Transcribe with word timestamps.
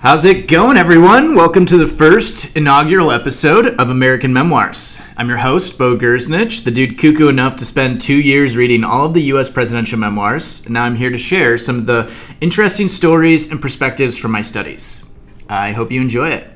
How's 0.00 0.24
it 0.24 0.48
going, 0.48 0.78
everyone? 0.78 1.34
Welcome 1.34 1.66
to 1.66 1.76
the 1.76 1.86
first 1.86 2.56
inaugural 2.56 3.10
episode 3.10 3.78
of 3.78 3.90
American 3.90 4.32
Memoirs. 4.32 4.98
I'm 5.14 5.28
your 5.28 5.36
host, 5.36 5.76
Bo 5.76 5.94
Gersnich, 5.94 6.64
the 6.64 6.70
dude 6.70 6.96
cuckoo 6.96 7.28
enough 7.28 7.54
to 7.56 7.66
spend 7.66 8.00
two 8.00 8.18
years 8.18 8.56
reading 8.56 8.82
all 8.82 9.04
of 9.04 9.12
the 9.12 9.24
U.S. 9.24 9.50
presidential 9.50 9.98
memoirs, 9.98 10.64
and 10.64 10.72
now 10.72 10.84
I'm 10.84 10.96
here 10.96 11.10
to 11.10 11.18
share 11.18 11.58
some 11.58 11.80
of 11.80 11.84
the 11.84 12.10
interesting 12.40 12.88
stories 12.88 13.50
and 13.50 13.60
perspectives 13.60 14.16
from 14.16 14.30
my 14.32 14.40
studies. 14.40 15.04
I 15.50 15.72
hope 15.72 15.92
you 15.92 16.00
enjoy 16.00 16.30
it. 16.30 16.48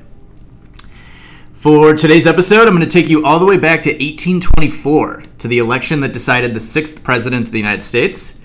For 1.53 1.93
today's 1.93 2.25
episode, 2.25 2.67
I'm 2.67 2.75
going 2.75 2.79
to 2.79 2.87
take 2.87 3.11
you 3.11 3.23
all 3.23 3.37
the 3.37 3.45
way 3.45 3.57
back 3.57 3.83
to 3.83 3.91
1824 3.91 5.21
to 5.37 5.47
the 5.47 5.59
election 5.59 5.99
that 5.99 6.13
decided 6.13 6.55
the 6.55 6.59
sixth 6.59 7.03
president 7.03 7.45
of 7.45 7.51
the 7.51 7.59
United 7.59 7.83
States. 7.83 8.41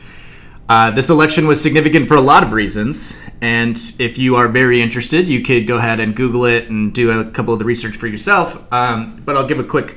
Uh, 0.70 0.88
this 0.88 1.10
election 1.10 1.48
was 1.48 1.60
significant 1.60 2.06
for 2.06 2.14
a 2.14 2.20
lot 2.20 2.44
of 2.44 2.52
reasons, 2.52 3.18
and 3.40 3.76
if 3.98 4.16
you 4.16 4.36
are 4.36 4.46
very 4.46 4.80
interested, 4.80 5.28
you 5.28 5.42
could 5.42 5.66
go 5.66 5.78
ahead 5.78 5.98
and 5.98 6.14
Google 6.14 6.44
it 6.44 6.70
and 6.70 6.94
do 6.94 7.10
a 7.10 7.24
couple 7.24 7.52
of 7.52 7.58
the 7.58 7.64
research 7.64 7.96
for 7.96 8.06
yourself. 8.06 8.72
Um, 8.72 9.20
but 9.24 9.36
I'll 9.36 9.48
give 9.48 9.58
a 9.58 9.64
quick 9.64 9.96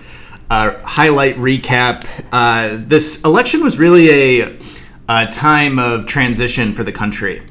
uh, 0.50 0.80
highlight 0.80 1.36
recap. 1.36 2.10
Uh, 2.32 2.80
this 2.88 3.22
election 3.22 3.64
was 3.64 3.78
really 3.78 4.42
a, 4.42 4.58
a, 5.08 5.28
time 5.28 5.78
of 5.78 6.08
transition 6.08 6.74
for 6.74 6.84
the 6.84 6.92
country. 6.92 7.44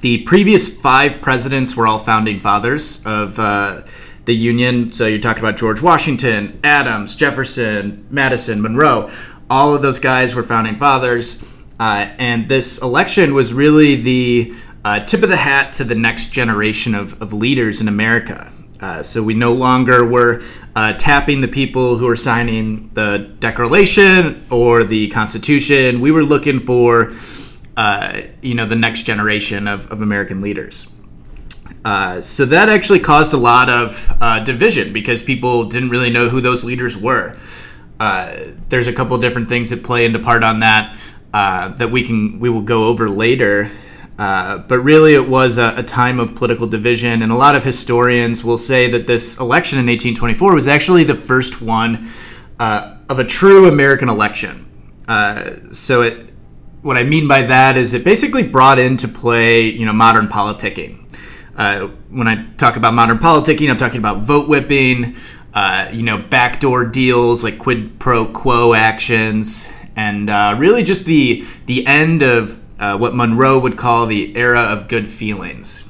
The 0.00 0.24
previous 0.24 0.68
five 0.68 1.20
presidents 1.22 1.76
were 1.76 1.86
all 1.86 2.00
founding 2.00 2.40
fathers 2.40 3.06
of 3.06 3.38
uh, 3.38 3.82
the 4.24 4.34
Union. 4.34 4.90
So 4.90 5.06
you 5.06 5.20
talked 5.20 5.38
about 5.38 5.58
George 5.58 5.80
Washington, 5.80 6.58
Adams, 6.64 7.14
Jefferson, 7.14 8.04
Madison, 8.10 8.60
Monroe. 8.60 9.08
All 9.48 9.76
of 9.76 9.82
those 9.82 10.00
guys 10.00 10.34
were 10.34 10.42
founding 10.42 10.74
fathers. 10.74 11.40
Uh, 11.78 12.10
and 12.18 12.48
this 12.48 12.80
election 12.82 13.34
was 13.34 13.52
really 13.52 13.94
the 13.94 14.52
uh, 14.84 15.00
tip 15.00 15.22
of 15.22 15.28
the 15.28 15.36
hat 15.36 15.72
to 15.72 15.84
the 15.84 15.94
next 15.94 16.32
generation 16.32 16.94
of, 16.94 17.20
of 17.22 17.32
leaders 17.32 17.80
in 17.80 17.88
America. 17.88 18.52
Uh, 18.80 19.02
so 19.02 19.22
we 19.22 19.34
no 19.34 19.52
longer 19.52 20.04
were 20.04 20.42
uh, 20.76 20.92
tapping 20.94 21.40
the 21.40 21.48
people 21.48 21.96
who 21.96 22.06
were 22.06 22.16
signing 22.16 22.88
the 22.94 23.30
Declaration 23.40 24.44
or 24.50 24.84
the 24.84 25.08
Constitution. 25.08 26.00
We 26.00 26.10
were 26.10 26.22
looking 26.22 26.60
for, 26.60 27.12
uh, 27.76 28.20
you 28.40 28.54
know, 28.54 28.66
the 28.66 28.76
next 28.76 29.02
generation 29.02 29.66
of, 29.66 29.90
of 29.90 30.00
American 30.00 30.40
leaders. 30.40 30.92
Uh, 31.84 32.20
so 32.20 32.44
that 32.44 32.68
actually 32.68 33.00
caused 33.00 33.32
a 33.32 33.36
lot 33.36 33.68
of 33.68 34.44
division 34.44 34.92
because 34.92 35.22
people 35.22 35.64
didn't 35.64 35.90
really 35.90 36.10
know 36.10 36.28
who 36.28 36.40
those 36.40 36.64
leaders 36.64 36.96
were. 36.96 37.36
there's 38.68 38.86
a 38.86 38.92
couple 38.92 39.18
different 39.18 39.48
things 39.48 39.70
that 39.70 39.82
play 39.82 40.04
into 40.04 40.18
part 40.18 40.44
on 40.44 40.60
that 40.60 40.96
uh, 41.32 41.68
that 41.68 41.90
we 41.90 42.04
can 42.04 42.40
we 42.40 42.48
will 42.48 42.62
go 42.62 42.86
over 42.86 43.08
later. 43.08 43.70
Uh, 44.18 44.58
but 44.58 44.80
really, 44.80 45.14
it 45.14 45.28
was 45.28 45.58
a, 45.58 45.74
a, 45.76 45.82
time 45.82 46.18
of 46.18 46.34
political 46.34 46.66
division, 46.66 47.22
and 47.22 47.30
a 47.30 47.36
lot 47.36 47.54
of 47.54 47.62
historians 47.62 48.42
will 48.42 48.58
say 48.58 48.90
that 48.90 49.06
this 49.06 49.38
election 49.38 49.78
in 49.78 49.86
1824 49.86 50.54
was 50.54 50.66
actually 50.66 51.04
the 51.04 51.14
first 51.14 51.62
one 51.62 52.08
uh, 52.58 52.96
of 53.08 53.20
a 53.20 53.24
true 53.24 53.68
American 53.68 54.08
election. 54.08 54.68
Uh, 55.06 55.52
so, 55.70 56.02
it, 56.02 56.32
what 56.82 56.96
I 56.96 57.04
mean 57.04 57.28
by 57.28 57.42
that 57.42 57.76
is 57.76 57.94
it 57.94 58.02
basically 58.02 58.42
brought 58.42 58.80
into 58.80 59.06
play, 59.06 59.62
you 59.62 59.86
know, 59.86 59.92
modern 59.92 60.26
politicking. 60.26 61.04
Uh, 61.56 61.88
when 62.10 62.28
I 62.28 62.50
talk 62.54 62.76
about 62.76 62.94
modern 62.94 63.18
politicking, 63.18 63.70
I'm 63.70 63.76
talking 63.76 63.98
about 63.98 64.18
vote 64.18 64.48
whipping, 64.48 65.16
uh, 65.54 65.90
you 65.92 66.02
know, 66.02 66.18
backdoor 66.18 66.84
deals 66.86 67.42
like 67.42 67.58
quid 67.58 67.98
pro 67.98 68.26
quo 68.26 68.74
actions, 68.74 69.68
and 69.98 70.30
uh, 70.30 70.54
really 70.56 70.84
just 70.84 71.04
the 71.06 71.44
the 71.66 71.84
end 71.86 72.22
of 72.22 72.62
uh, 72.80 72.96
what 72.96 73.16
Monroe 73.16 73.58
would 73.58 73.76
call 73.76 74.06
the 74.06 74.34
era 74.36 74.60
of 74.60 74.86
good 74.86 75.10
feelings. 75.10 75.84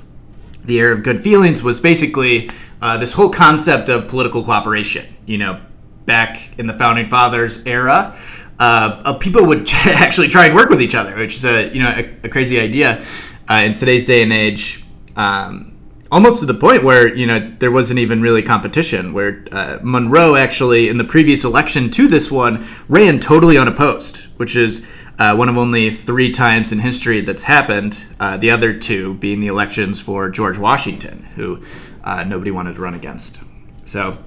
The 0.64 0.80
era 0.80 0.94
of 0.94 1.02
good 1.02 1.22
feelings 1.22 1.62
was 1.62 1.78
basically 1.78 2.48
uh, 2.80 2.96
this 2.96 3.12
whole 3.12 3.28
concept 3.28 3.90
of 3.90 4.08
political 4.08 4.42
cooperation. 4.42 5.14
You 5.26 5.36
know, 5.36 5.60
back 6.06 6.58
in 6.58 6.66
the 6.66 6.72
founding 6.72 7.06
fathers 7.06 7.66
era, 7.66 8.16
uh, 8.58 9.12
people 9.18 9.44
would 9.44 9.68
actually 9.86 10.28
try 10.28 10.46
and 10.46 10.54
work 10.54 10.70
with 10.70 10.80
each 10.80 10.94
other, 10.94 11.14
which 11.14 11.36
is 11.36 11.44
a 11.44 11.68
you 11.68 11.82
know 11.82 11.90
a, 11.90 12.16
a 12.24 12.28
crazy 12.30 12.58
idea 12.58 13.04
uh, 13.50 13.60
in 13.62 13.74
today's 13.74 14.06
day 14.06 14.22
and 14.22 14.32
age. 14.32 14.84
Um, 15.16 15.77
almost 16.10 16.40
to 16.40 16.46
the 16.46 16.54
point 16.54 16.82
where 16.82 17.14
you 17.14 17.26
know 17.26 17.54
there 17.58 17.70
wasn't 17.70 17.98
even 17.98 18.22
really 18.22 18.42
competition 18.42 19.12
where 19.12 19.44
uh, 19.52 19.78
monroe 19.82 20.34
actually 20.34 20.88
in 20.88 20.96
the 20.96 21.04
previous 21.04 21.44
election 21.44 21.90
to 21.90 22.08
this 22.08 22.30
one 22.30 22.64
ran 22.88 23.18
totally 23.18 23.58
unopposed 23.58 24.26
which 24.38 24.56
is 24.56 24.86
uh, 25.18 25.34
one 25.34 25.48
of 25.48 25.58
only 25.58 25.90
three 25.90 26.30
times 26.30 26.70
in 26.72 26.78
history 26.78 27.20
that's 27.20 27.42
happened 27.42 28.06
uh, 28.20 28.36
the 28.36 28.50
other 28.50 28.72
two 28.72 29.14
being 29.14 29.40
the 29.40 29.46
elections 29.46 30.00
for 30.00 30.30
george 30.30 30.56
washington 30.56 31.24
who 31.34 31.60
uh, 32.08 32.24
nobody 32.24 32.50
wanted 32.50 32.74
to 32.74 32.80
run 32.80 32.94
against. 32.94 33.40
So 33.84 34.18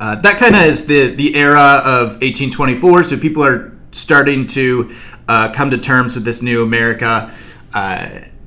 uh, 0.00 0.16
that 0.16 0.36
kind 0.38 0.56
of 0.56 0.62
is 0.62 0.86
the, 0.86 1.14
the 1.14 1.36
era 1.36 1.80
of 1.84 2.20
1824 2.20 3.04
so 3.04 3.16
people 3.16 3.44
are 3.44 3.76
starting 3.92 4.46
to 4.48 4.90
uh, 5.28 5.52
come 5.52 5.70
to 5.70 5.78
terms 5.78 6.14
with 6.14 6.24
this 6.24 6.42
new 6.42 6.62
america 6.62 7.32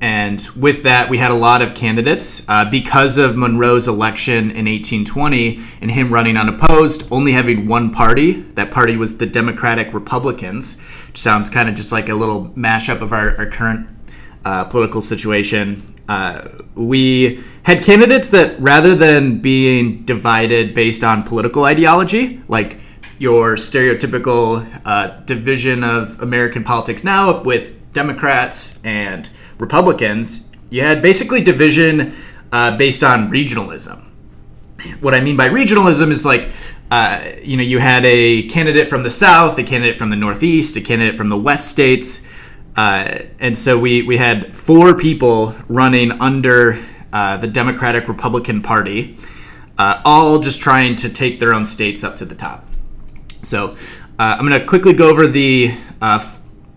and 0.02 0.40
with 0.56 0.82
that, 0.82 1.08
we 1.08 1.18
had 1.18 1.30
a 1.30 1.34
lot 1.34 1.62
of 1.62 1.74
candidates 1.76 2.44
uh, 2.48 2.68
because 2.68 3.18
of 3.18 3.36
Monroe's 3.36 3.86
election 3.86 4.50
in 4.50 4.66
1820 4.66 5.60
and 5.80 5.92
him 5.92 6.12
running 6.12 6.36
unopposed, 6.36 7.06
only 7.12 7.30
having 7.30 7.68
one 7.68 7.92
party. 7.92 8.32
That 8.32 8.72
party 8.72 8.96
was 8.96 9.18
the 9.18 9.26
Democratic 9.26 9.94
Republicans, 9.94 10.80
which 11.06 11.20
sounds 11.20 11.48
kind 11.48 11.68
of 11.68 11.76
just 11.76 11.92
like 11.92 12.08
a 12.08 12.16
little 12.16 12.48
mashup 12.56 13.00
of 13.00 13.12
our, 13.12 13.36
our 13.36 13.46
current 13.46 13.88
uh, 14.44 14.64
political 14.64 15.00
situation. 15.00 15.84
Uh, 16.08 16.48
we 16.74 17.40
had 17.62 17.84
candidates 17.84 18.28
that, 18.30 18.58
rather 18.60 18.96
than 18.96 19.38
being 19.38 20.04
divided 20.04 20.74
based 20.74 21.04
on 21.04 21.22
political 21.22 21.64
ideology, 21.64 22.42
like 22.48 22.80
your 23.20 23.54
stereotypical 23.54 24.66
uh, 24.84 25.20
division 25.26 25.84
of 25.84 26.20
American 26.20 26.64
politics 26.64 27.04
now 27.04 27.40
with 27.44 27.78
Democrats 27.92 28.80
and 28.84 29.30
Republicans, 29.62 30.50
you 30.70 30.82
had 30.82 31.00
basically 31.00 31.40
division 31.40 32.12
uh, 32.50 32.76
based 32.76 33.04
on 33.04 33.30
regionalism. 33.30 34.04
What 35.00 35.14
I 35.14 35.20
mean 35.20 35.36
by 35.36 35.48
regionalism 35.48 36.10
is 36.10 36.26
like, 36.26 36.50
uh, 36.90 37.24
you 37.40 37.56
know, 37.56 37.62
you 37.62 37.78
had 37.78 38.04
a 38.04 38.42
candidate 38.48 38.90
from 38.90 39.04
the 39.04 39.10
South, 39.10 39.56
a 39.58 39.62
candidate 39.62 39.96
from 39.96 40.10
the 40.10 40.16
Northeast, 40.16 40.76
a 40.76 40.80
candidate 40.80 41.16
from 41.16 41.28
the 41.28 41.38
West 41.38 41.68
states. 41.68 42.26
Uh, 42.76 43.20
and 43.38 43.56
so 43.56 43.78
we, 43.78 44.02
we 44.02 44.16
had 44.16 44.54
four 44.54 44.96
people 44.96 45.54
running 45.68 46.10
under 46.20 46.76
uh, 47.12 47.36
the 47.36 47.46
Democratic 47.46 48.08
Republican 48.08 48.62
Party, 48.62 49.16
uh, 49.78 50.02
all 50.04 50.40
just 50.40 50.60
trying 50.60 50.96
to 50.96 51.08
take 51.08 51.38
their 51.38 51.54
own 51.54 51.64
states 51.64 52.02
up 52.02 52.16
to 52.16 52.24
the 52.24 52.34
top. 52.34 52.66
So 53.42 53.70
uh, 54.18 54.36
I'm 54.36 54.46
going 54.48 54.60
to 54.60 54.66
quickly 54.66 54.92
go 54.92 55.08
over 55.08 55.28
the 55.28 55.72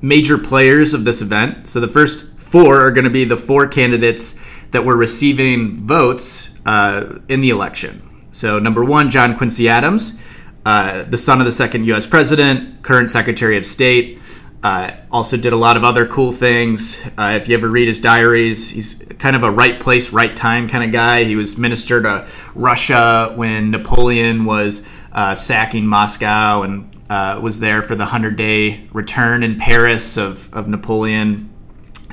major 0.02 0.38
players 0.38 0.94
of 0.94 1.04
this 1.04 1.22
event. 1.22 1.68
So 1.68 1.80
the 1.80 1.88
first 1.88 2.35
four 2.56 2.80
are 2.80 2.92
going 2.92 3.04
to 3.04 3.10
be 3.10 3.26
the 3.26 3.36
four 3.36 3.68
candidates 3.68 4.40
that 4.72 4.86
were 4.86 4.96
receiving 4.96 5.76
votes 5.76 6.58
uh, 6.66 7.20
in 7.28 7.42
the 7.42 7.50
election. 7.50 8.02
So, 8.32 8.60
number 8.60 8.82
one, 8.82 9.10
John 9.10 9.38
Quincy 9.38 9.68
Adams, 9.68 10.18
uh, 10.66 11.04
the 11.04 11.18
son 11.18 11.42
of 11.42 11.46
the 11.46 11.52
second 11.52 11.86
U.S. 11.88 12.08
president, 12.08 12.82
current 12.82 13.12
Secretary 13.12 13.58
of 13.58 13.66
State. 13.66 14.20
Uh, 14.64 14.90
also 15.12 15.36
did 15.36 15.52
a 15.52 15.58
lot 15.58 15.76
of 15.76 15.84
other 15.84 16.08
cool 16.08 16.32
things. 16.32 17.06
Uh, 17.18 17.38
if 17.42 17.50
you 17.50 17.58
ever 17.58 17.70
read 17.70 17.90
his 17.90 18.00
diaries, 18.00 18.70
he's 18.70 19.04
kind 19.20 19.36
of 19.36 19.44
a 19.44 19.52
right 19.52 19.78
place, 19.78 20.14
right 20.14 20.34
time 20.34 20.70
kind 20.70 20.86
of 20.86 20.94
guy. 20.94 21.26
He 21.26 21.36
was 21.36 21.58
minister 21.58 22.02
to 22.04 22.26
Russia 22.56 23.34
when 23.36 23.70
Napoleon 23.70 24.46
was 24.46 24.88
uh, 25.12 25.36
sacking 25.36 25.86
Moscow 25.86 26.62
and 26.62 26.90
uh, 27.10 27.38
was 27.44 27.60
there 27.60 27.84
for 27.84 27.96
the 27.96 28.06
100 28.06 28.38
day 28.38 28.88
return 28.94 29.44
in 29.44 29.60
Paris 29.60 30.16
of, 30.16 30.54
of 30.54 30.70
Napoleon 30.70 31.50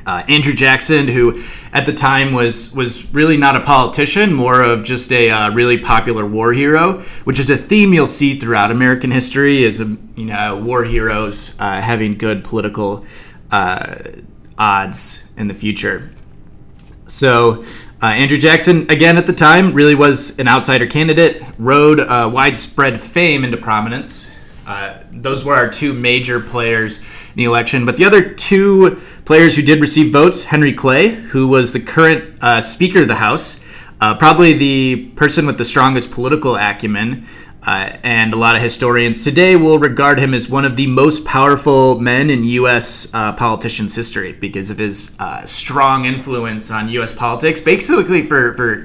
uh, 0.06 0.22
Andrew 0.28 0.52
Jackson, 0.52 1.08
who 1.08 1.42
at 1.72 1.86
the 1.86 1.92
time 1.92 2.32
was 2.32 2.74
was 2.74 3.12
really 3.14 3.36
not 3.36 3.56
a 3.56 3.60
politician, 3.60 4.32
more 4.32 4.62
of 4.62 4.82
just 4.82 5.12
a 5.12 5.30
uh, 5.30 5.50
really 5.50 5.78
popular 5.78 6.26
war 6.26 6.52
hero, 6.52 7.00
which 7.24 7.38
is 7.38 7.50
a 7.50 7.56
theme 7.56 7.94
you'll 7.94 8.06
see 8.06 8.34
throughout 8.34 8.70
American 8.70 9.10
history, 9.10 9.62
is 9.62 9.80
um, 9.80 10.10
you 10.16 10.26
know 10.26 10.56
war 10.56 10.84
heroes 10.84 11.56
uh, 11.60 11.80
having 11.80 12.16
good 12.16 12.42
political 12.44 13.04
uh, 13.50 13.94
odds 14.58 15.28
in 15.36 15.48
the 15.48 15.54
future. 15.54 16.10
So. 17.06 17.64
Uh, 18.04 18.06
Andrew 18.06 18.36
Jackson, 18.36 18.90
again 18.90 19.16
at 19.16 19.28
the 19.28 19.32
time, 19.32 19.74
really 19.74 19.94
was 19.94 20.36
an 20.40 20.48
outsider 20.48 20.88
candidate, 20.88 21.40
rode 21.56 22.00
uh, 22.00 22.28
widespread 22.34 23.00
fame 23.00 23.44
into 23.44 23.56
prominence. 23.56 24.28
those 25.12 25.44
were 25.44 25.54
our 25.54 25.70
two 25.70 25.94
major 25.94 26.40
players 26.40 26.98
the 27.34 27.44
election. 27.44 27.84
But 27.84 27.96
the 27.96 28.04
other 28.04 28.32
two 28.32 29.00
players 29.24 29.56
who 29.56 29.62
did 29.62 29.80
receive 29.80 30.12
votes 30.12 30.44
Henry 30.44 30.72
Clay, 30.72 31.08
who 31.08 31.48
was 31.48 31.72
the 31.72 31.80
current 31.80 32.36
uh, 32.42 32.60
Speaker 32.60 33.00
of 33.00 33.08
the 33.08 33.16
House, 33.16 33.64
uh, 34.00 34.14
probably 34.16 34.52
the 34.52 35.10
person 35.16 35.46
with 35.46 35.58
the 35.58 35.64
strongest 35.64 36.10
political 36.10 36.56
acumen. 36.56 37.26
Uh, 37.64 37.96
and 38.02 38.34
a 38.34 38.36
lot 38.36 38.56
of 38.56 38.60
historians 38.60 39.22
today 39.22 39.54
will 39.54 39.78
regard 39.78 40.18
him 40.18 40.34
as 40.34 40.48
one 40.48 40.64
of 40.64 40.74
the 40.74 40.88
most 40.88 41.24
powerful 41.24 42.00
men 42.00 42.28
in 42.28 42.42
U.S. 42.42 43.08
Uh, 43.14 43.32
politicians' 43.34 43.94
history 43.94 44.32
because 44.32 44.68
of 44.68 44.78
his 44.78 45.14
uh, 45.20 45.46
strong 45.46 46.04
influence 46.04 46.72
on 46.72 46.88
U.S. 46.88 47.12
politics, 47.12 47.60
basically 47.60 48.24
for, 48.24 48.54
for 48.54 48.84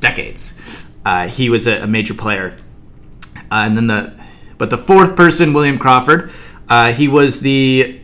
decades. 0.00 0.60
Uh, 1.06 1.26
he 1.26 1.48
was 1.48 1.66
a, 1.66 1.84
a 1.84 1.86
major 1.86 2.12
player. 2.12 2.54
And 3.50 3.74
then 3.74 3.86
the, 3.86 4.22
but 4.58 4.68
the 4.68 4.76
fourth 4.76 5.16
person, 5.16 5.54
William 5.54 5.78
Crawford, 5.78 6.30
uh, 6.68 6.92
he 6.92 7.08
was 7.08 7.40
the 7.40 8.00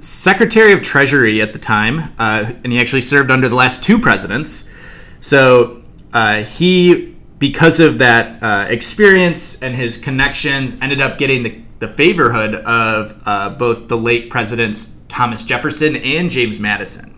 Secretary 0.00 0.72
of 0.72 0.82
Treasury 0.82 1.40
at 1.42 1.52
the 1.52 1.58
time, 1.58 2.12
and 2.18 2.72
he 2.72 2.80
actually 2.80 3.00
served 3.00 3.30
under 3.30 3.48
the 3.48 3.56
last 3.56 3.82
two 3.82 3.98
presidents. 3.98 4.70
So 5.20 5.82
he 6.44 7.16
because 7.38 7.80
of 7.80 7.98
that 7.98 8.42
uh, 8.42 8.66
experience 8.68 9.62
and 9.62 9.74
his 9.74 9.98
connections, 9.98 10.76
ended 10.80 11.00
up 11.00 11.18
getting 11.18 11.42
the, 11.42 11.60
the 11.80 11.88
favorhood 11.88 12.54
of 12.64 13.22
uh, 13.26 13.50
both 13.50 13.88
the 13.88 13.96
late 13.96 14.30
presidents 14.30 14.96
Thomas 15.08 15.42
Jefferson 15.42 15.96
and 15.96 16.30
James 16.30 16.58
Madison. 16.58 17.12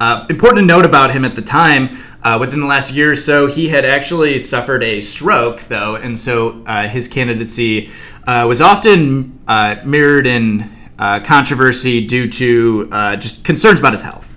Uh, 0.00 0.26
important 0.28 0.60
to 0.60 0.66
note 0.66 0.84
about 0.84 1.10
him 1.12 1.24
at 1.24 1.34
the 1.34 1.42
time, 1.42 1.96
uh, 2.24 2.38
within 2.40 2.60
the 2.60 2.66
last 2.66 2.92
year 2.92 3.12
or 3.12 3.14
so, 3.14 3.46
he 3.46 3.68
had 3.68 3.84
actually 3.84 4.38
suffered 4.38 4.82
a 4.82 5.00
stroke, 5.00 5.60
though, 5.62 5.96
and 5.96 6.18
so 6.18 6.64
uh, 6.66 6.88
his 6.88 7.06
candidacy 7.06 7.90
uh, 8.26 8.46
was 8.48 8.60
often 8.60 9.38
mirrored 9.84 10.26
in 10.26 10.70
controversy 10.98 12.06
due 12.06 12.28
to 12.28 12.88
just 13.16 13.44
concerns 13.44 13.78
about 13.78 13.92
his 13.92 14.02
health. 14.02 14.34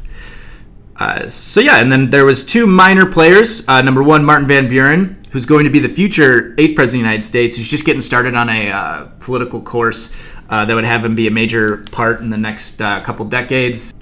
Uh, 0.99 1.27
so 1.29 1.59
yeah, 1.59 1.79
and 1.79 1.91
then 1.91 2.09
there 2.09 2.25
was 2.25 2.43
two 2.43 2.65
minor 2.65 3.05
players. 3.05 3.67
Uh, 3.67 3.81
number 3.81 4.01
one, 4.01 4.25
Martin 4.25 4.47
Van 4.47 4.67
Buren, 4.67 5.19
who's 5.31 5.45
going 5.45 5.63
to 5.63 5.69
be 5.69 5.79
the 5.79 5.89
future 5.89 6.55
eighth 6.57 6.75
president 6.75 6.85
of 6.85 6.91
the 6.91 6.97
United 6.97 7.23
States, 7.23 7.55
who's 7.55 7.69
just 7.69 7.85
getting 7.85 8.01
started 8.01 8.35
on 8.35 8.49
a 8.49 8.71
uh, 8.71 9.05
political 9.19 9.61
course 9.61 10.13
uh, 10.49 10.65
that 10.65 10.73
would 10.73 10.85
have 10.85 11.05
him 11.05 11.13
be 11.13 11.27
a 11.27 11.31
major 11.31 11.85
part 11.91 12.19
in 12.21 12.31
the 12.31 12.37
next 12.37 12.81
uh, 12.81 13.01
couple 13.01 13.25
decades. 13.25 13.93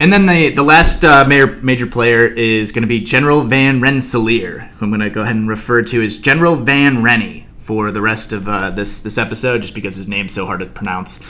And 0.00 0.12
then 0.12 0.26
the 0.26 0.50
the 0.50 0.62
last 0.62 1.02
major 1.02 1.58
major 1.62 1.86
player 1.86 2.26
is 2.26 2.72
going 2.72 2.82
to 2.82 2.88
be 2.88 3.00
General 3.00 3.42
Van 3.42 3.80
Rensselaer, 3.80 4.70
who 4.76 4.84
I'm 4.84 4.90
going 4.90 5.00
to 5.00 5.10
go 5.10 5.22
ahead 5.22 5.36
and 5.36 5.48
refer 5.48 5.82
to 5.82 6.02
as 6.02 6.18
General 6.18 6.56
Van 6.56 7.02
Rennie 7.02 7.46
for 7.56 7.90
the 7.90 8.00
rest 8.00 8.32
of 8.32 8.44
this 8.76 9.00
this 9.00 9.18
episode, 9.18 9.62
just 9.62 9.74
because 9.74 9.96
his 9.96 10.06
name's 10.06 10.32
so 10.32 10.46
hard 10.46 10.60
to 10.60 10.66
pronounce. 10.66 11.20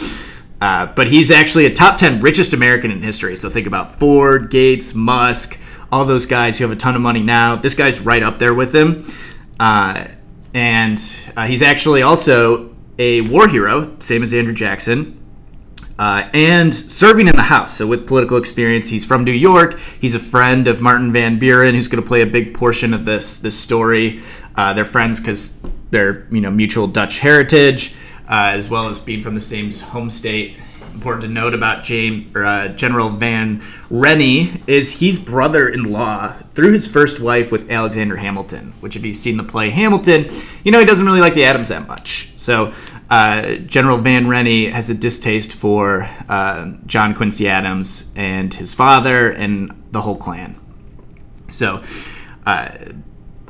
Uh, 0.61 0.87
but 0.87 1.09
he's 1.09 1.31
actually 1.31 1.67
a 1.67 1.73
top 1.73 1.99
10 1.99 2.21
richest 2.21 2.53
American 2.53 2.91
in 2.91 3.01
history. 3.03 3.37
So 3.37 3.49
think 3.49 3.67
about 3.67 3.95
Ford, 3.97 4.51
Gates, 4.51 4.95
Musk, 4.95 5.59
all 5.93 6.05
those 6.05 6.27
guys 6.27 6.59
who 6.59 6.65
have 6.65 6.77
a 6.77 6.79
ton 6.79 6.97
of 6.97 7.01
money 7.01 7.23
now. 7.23 7.57
This 7.57 7.75
guy's 7.75 8.01
right 8.01 8.23
up 8.23 8.39
there 8.39 8.55
with 8.55 8.75
him. 8.75 9.07
Uh, 9.61 10.09
and 10.55 11.01
uh, 11.37 11.47
he's 11.47 11.63
actually 11.63 12.03
also 12.03 12.75
a 12.99 13.21
war 13.23 13.47
hero, 13.49 13.97
same 14.01 14.23
as 14.23 14.35
Andrew 14.35 14.55
Jackson. 14.55 15.18
Uh, 15.99 16.29
and 16.33 16.73
serving 16.73 17.27
in 17.27 17.35
the 17.35 17.43
House. 17.43 17.77
So, 17.77 17.87
with 17.87 18.07
political 18.07 18.37
experience, 18.37 18.89
he's 18.89 19.05
from 19.05 19.25
New 19.25 19.33
York. 19.33 19.79
He's 20.01 20.15
a 20.15 20.21
friend 20.21 20.69
of 20.69 20.81
Martin 20.81 21.13
Van 21.13 21.39
Buren, 21.39 21.75
who's 21.75 21.89
going 21.89 22.03
to 22.03 22.07
play 22.07 22.23
a 22.23 22.27
big 22.27 22.55
portion 22.55 22.95
of 22.95 23.05
this 23.05 23.39
this 23.39 23.59
story. 23.59 24.21
Uh, 24.55 24.75
they're 24.75 24.85
friends 24.85 25.19
because 25.19 25.61
they're 25.91 26.27
you 26.31 26.41
know 26.41 26.51
mutual 26.51 26.87
Dutch 26.87 27.19
heritage 27.19 27.97
uh, 28.29 28.53
as 28.55 28.69
well 28.69 28.89
as 28.89 28.99
being 28.99 29.23
from 29.23 29.35
the 29.35 29.41
same 29.41 29.71
home 29.73 30.11
state. 30.11 30.61
Important 30.95 31.23
to 31.23 31.29
note 31.29 31.55
about 31.55 31.85
James 31.85 32.35
or, 32.35 32.45
uh, 32.45 32.69
General 32.69 33.09
Van 33.09 33.63
Rennie 33.89 34.51
is 34.67 34.99
he's 34.99 35.19
brother-in-law 35.19 36.33
through 36.55 36.73
his 36.73 36.89
first 36.89 37.21
wife 37.21 37.53
with 37.53 37.71
Alexander 37.71 38.17
Hamilton. 38.17 38.73
Which, 38.81 38.97
if 38.97 39.05
you've 39.05 39.17
seen 39.17 39.37
the 39.37 39.45
play 39.45 39.71
Hamilton, 39.71 40.27
you 40.65 40.73
know 40.73 40.81
he 40.81 40.85
doesn't 40.85 41.07
really 41.07 41.21
like 41.21 41.35
the 41.35 41.45
Adams 41.45 41.69
that 41.69 41.87
much. 41.87 42.33
So 42.37 42.73
uh, 43.11 43.55
General 43.57 43.99
Van 43.99 44.29
Rennie 44.29 44.67
has 44.67 44.91
a 44.91 44.95
distaste 44.95 45.55
for 45.55 46.09
uh, 46.29 46.73
John 46.87 47.15
Quincy 47.15 47.49
Adams 47.49 48.13
and 48.15 48.53
his 48.53 48.75
father 48.75 49.31
and 49.31 49.73
the 49.93 50.03
whole 50.03 50.17
clan. 50.17 50.57
So, 51.49 51.83
uh, 52.45 52.77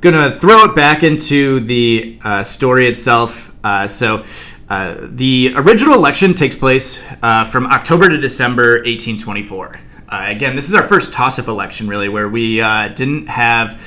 gonna 0.01 0.31
throw 0.31 0.65
it 0.65 0.77
back 0.77 1.03
into 1.03 1.61
the 1.61 2.21
uh, 2.23 2.45
story 2.45 2.87
itself. 2.87 3.57
Uh, 3.65 3.89
so, 3.89 4.23
uh, 4.69 4.97
the 5.01 5.53
original 5.57 5.95
election 5.95 6.35
takes 6.35 6.55
place 6.55 7.03
uh, 7.23 7.45
from 7.45 7.67
October 7.67 8.09
to 8.09 8.19
December 8.19 8.75
1824. 8.85 9.81
Uh, 10.09 10.25
again, 10.29 10.55
this 10.55 10.69
is 10.69 10.75
our 10.75 10.85
first 10.87 11.13
toss 11.13 11.39
up 11.39 11.49
election, 11.49 11.89
really, 11.89 12.09
where 12.09 12.29
we 12.29 12.57
didn't 12.95 13.27
have 13.29 13.81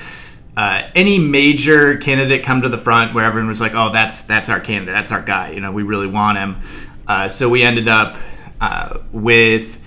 uh, 0.57 0.83
any 0.95 1.18
major 1.18 1.98
candidate 1.98 2.44
come 2.44 2.62
to 2.62 2.69
the 2.69 2.77
front 2.77 3.13
where 3.13 3.25
everyone 3.25 3.48
was 3.48 3.62
like, 3.62 3.74
oh, 3.75 3.92
that's, 3.92 4.24
that's 4.24 4.50
our 4.50 4.59
candidate, 4.59 4.94
that's 4.94 5.12
our 5.12 5.21
guy, 5.21 5.51
you 5.51 5.62
know, 5.62 5.71
we 5.71 5.83
really 5.83 6.07
want 6.07 6.38
him. 6.38 6.57
Uh, 7.07 7.27
so 7.27 7.50
we 7.50 7.63
ended 7.63 7.88
up 7.88 8.18
uh, 8.59 9.00
with 9.12 9.81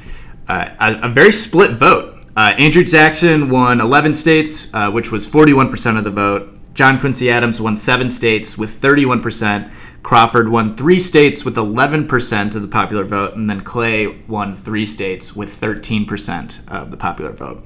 uh, 0.48 0.70
a, 0.80 1.06
a, 1.06 1.08
very 1.08 1.30
split 1.30 1.70
vote. 1.72 2.10
Andrew 2.36 2.82
Jackson 2.82 3.48
won 3.48 3.80
11 3.80 4.12
states, 4.14 4.72
which 4.90 5.12
was 5.12 5.28
41% 5.28 5.96
of 5.96 6.04
the 6.04 6.10
vote. 6.10 6.58
John 6.74 6.98
Quincy 6.98 7.30
Adams 7.30 7.60
won 7.60 7.76
seven 7.76 8.10
states 8.10 8.58
with 8.58 8.80
31%. 8.80 9.70
Crawford 10.02 10.50
won 10.50 10.74
three 10.74 10.98
states 10.98 11.44
with 11.44 11.54
11% 11.54 12.54
of 12.54 12.60
the 12.60 12.68
popular 12.68 13.04
vote, 13.04 13.36
and 13.36 13.48
then 13.48 13.62
Clay 13.62 14.20
won 14.26 14.52
three 14.52 14.84
states 14.84 15.34
with 15.34 15.48
13% 15.58 16.68
of 16.68 16.90
the 16.90 16.96
popular 16.96 17.32
vote. 17.32 17.64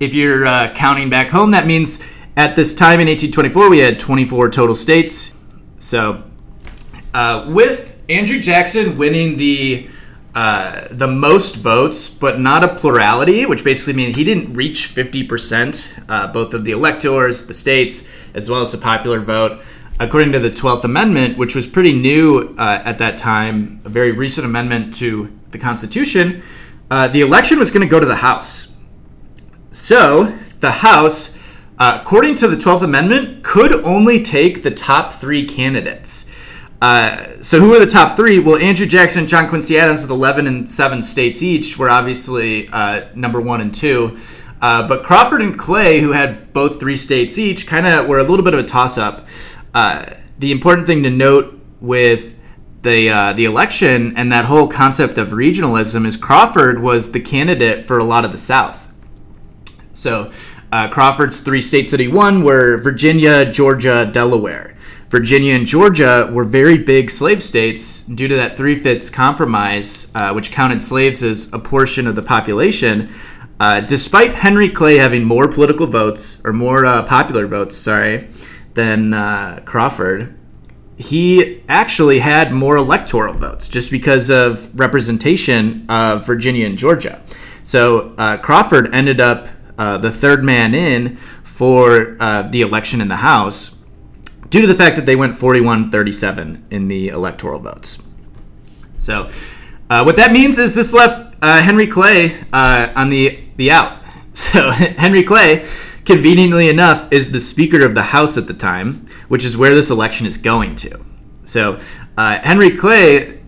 If 0.00 0.14
you're 0.14 0.46
uh, 0.46 0.72
counting 0.72 1.10
back 1.10 1.28
home, 1.28 1.50
that 1.50 1.66
means 1.66 2.02
at 2.34 2.56
this 2.56 2.72
time 2.72 3.00
in 3.00 3.06
1824, 3.06 3.68
we 3.68 3.80
had 3.80 3.98
24 3.98 4.48
total 4.48 4.74
states. 4.74 5.34
So, 5.78 6.24
uh, 7.12 7.44
with 7.48 8.02
Andrew 8.08 8.40
Jackson 8.40 8.96
winning 8.96 9.36
the 9.36 9.88
uh, 10.34 10.86
the 10.90 11.08
most 11.08 11.56
votes, 11.56 12.08
but 12.08 12.40
not 12.40 12.64
a 12.64 12.74
plurality, 12.74 13.44
which 13.44 13.62
basically 13.62 13.92
means 13.92 14.16
he 14.16 14.24
didn't 14.24 14.54
reach 14.54 14.94
50%, 14.94 16.04
uh, 16.08 16.28
both 16.28 16.54
of 16.54 16.64
the 16.64 16.70
electors, 16.70 17.46
the 17.46 17.54
states, 17.54 18.08
as 18.32 18.48
well 18.48 18.62
as 18.62 18.72
the 18.72 18.78
popular 18.78 19.20
vote 19.20 19.60
according 19.98 20.32
to 20.32 20.38
the 20.38 20.48
12th 20.48 20.84
Amendment, 20.84 21.36
which 21.36 21.54
was 21.54 21.66
pretty 21.66 21.92
new 21.92 22.54
uh, 22.56 22.80
at 22.86 22.96
that 22.96 23.18
time, 23.18 23.78
a 23.84 23.90
very 23.90 24.12
recent 24.12 24.46
amendment 24.46 24.94
to 24.94 25.30
the 25.50 25.58
Constitution, 25.58 26.42
uh, 26.90 27.06
the 27.06 27.20
election 27.20 27.58
was 27.58 27.70
going 27.70 27.86
to 27.86 27.90
go 27.90 28.00
to 28.00 28.06
the 28.06 28.16
House. 28.16 28.79
So, 29.70 30.36
the 30.58 30.70
House, 30.70 31.38
uh, 31.78 31.98
according 32.00 32.34
to 32.36 32.48
the 32.48 32.56
12th 32.56 32.82
Amendment, 32.82 33.44
could 33.44 33.72
only 33.84 34.22
take 34.22 34.62
the 34.62 34.70
top 34.70 35.12
three 35.12 35.46
candidates. 35.46 36.28
Uh, 36.82 37.40
so, 37.40 37.60
who 37.60 37.72
are 37.74 37.78
the 37.78 37.90
top 37.90 38.16
three? 38.16 38.40
Well, 38.40 38.56
Andrew 38.56 38.86
Jackson 38.86 39.20
and 39.20 39.28
John 39.28 39.48
Quincy 39.48 39.78
Adams 39.78 40.02
with 40.02 40.10
11 40.10 40.48
and 40.48 40.68
7 40.68 41.02
states 41.02 41.40
each 41.40 41.78
were 41.78 41.88
obviously 41.88 42.68
uh, 42.72 43.06
number 43.14 43.40
one 43.40 43.60
and 43.60 43.72
two. 43.72 44.18
Uh, 44.60 44.86
but 44.86 45.04
Crawford 45.04 45.40
and 45.40 45.58
Clay, 45.58 46.00
who 46.00 46.12
had 46.12 46.52
both 46.52 46.80
three 46.80 46.96
states 46.96 47.38
each, 47.38 47.66
kind 47.66 47.86
of 47.86 48.08
were 48.08 48.18
a 48.18 48.24
little 48.24 48.44
bit 48.44 48.54
of 48.54 48.60
a 48.60 48.64
toss 48.64 48.98
up. 48.98 49.28
Uh, 49.72 50.04
the 50.38 50.50
important 50.50 50.86
thing 50.86 51.04
to 51.04 51.10
note 51.10 51.58
with 51.80 52.34
the 52.82 53.10
uh, 53.10 53.32
the 53.34 53.44
election 53.44 54.16
and 54.16 54.32
that 54.32 54.46
whole 54.46 54.66
concept 54.66 55.16
of 55.16 55.28
regionalism 55.28 56.06
is 56.06 56.16
Crawford 56.16 56.82
was 56.82 57.12
the 57.12 57.20
candidate 57.20 57.84
for 57.84 57.98
a 57.98 58.04
lot 58.04 58.24
of 58.24 58.32
the 58.32 58.38
South. 58.38 58.89
So 60.00 60.32
uh, 60.72 60.88
Crawford's 60.88 61.40
three 61.40 61.60
states 61.60 61.90
that 61.90 62.00
he 62.00 62.08
won 62.08 62.42
were 62.42 62.78
Virginia, 62.78 63.50
Georgia, 63.50 64.08
Delaware. 64.10 64.74
Virginia 65.08 65.54
and 65.54 65.66
Georgia 65.66 66.30
were 66.32 66.44
very 66.44 66.78
big 66.78 67.10
slave 67.10 67.42
states 67.42 68.04
due 68.04 68.28
to 68.28 68.36
that 68.36 68.56
three 68.56 68.76
fifths 68.76 69.10
compromise, 69.10 70.10
uh, 70.14 70.32
which 70.32 70.52
counted 70.52 70.80
slaves 70.80 71.22
as 71.22 71.52
a 71.52 71.58
portion 71.58 72.06
of 72.06 72.14
the 72.14 72.22
population. 72.22 73.10
Uh, 73.58 73.80
despite 73.80 74.32
Henry 74.32 74.68
Clay 74.68 74.96
having 74.96 75.24
more 75.24 75.48
political 75.48 75.86
votes 75.86 76.40
or 76.44 76.52
more 76.52 76.86
uh, 76.86 77.02
popular 77.02 77.46
votes, 77.46 77.76
sorry, 77.76 78.28
than 78.74 79.12
uh, 79.12 79.60
Crawford, 79.66 80.34
he 80.96 81.62
actually 81.68 82.20
had 82.20 82.52
more 82.52 82.76
electoral 82.76 83.34
votes 83.34 83.68
just 83.68 83.90
because 83.90 84.30
of 84.30 84.78
representation 84.78 85.84
of 85.88 86.24
Virginia 86.24 86.66
and 86.66 86.78
Georgia. 86.78 87.20
So 87.64 88.14
uh, 88.16 88.36
Crawford 88.36 88.94
ended 88.94 89.20
up 89.20 89.48
uh, 89.80 89.98
the 89.98 90.12
third 90.12 90.44
man 90.44 90.74
in 90.76 91.16
for 91.42 92.16
uh, 92.20 92.42
the 92.42 92.60
election 92.60 93.00
in 93.00 93.08
the 93.08 93.16
House 93.16 93.82
due 94.48 94.60
to 94.60 94.66
the 94.68 94.74
fact 94.74 94.94
that 94.94 95.06
they 95.06 95.16
went 95.16 95.34
41 95.34 95.90
37 95.90 96.66
in 96.70 96.86
the 96.86 97.08
electoral 97.08 97.58
votes. 97.58 98.00
So, 98.96 99.28
uh, 99.88 100.04
what 100.04 100.14
that 100.16 100.30
means 100.30 100.58
is 100.58 100.76
this 100.76 100.94
left 100.94 101.36
uh, 101.42 101.60
Henry 101.62 101.88
Clay 101.88 102.38
on 102.52 103.10
the, 103.10 103.40
the 103.56 103.72
out. 103.72 103.98
So, 104.32 104.70
Henry 104.70 105.24
Clay 105.24 105.66
conveniently 106.04 106.68
enough, 106.68 107.12
is 107.12 107.30
the 107.30 107.40
Speaker 107.40 107.84
of 107.84 107.94
the 107.94 108.02
House 108.02 108.36
at 108.36 108.46
the 108.46 108.54
time, 108.54 109.06
which 109.28 109.44
is 109.44 109.56
where 109.56 109.74
this 109.74 109.90
election 109.90 110.26
is 110.26 110.36
going 110.36 110.74
to. 110.76 111.00
So 111.44 111.78
uh, 112.16 112.38
Henry 112.42 112.76
Clay, 112.76 113.39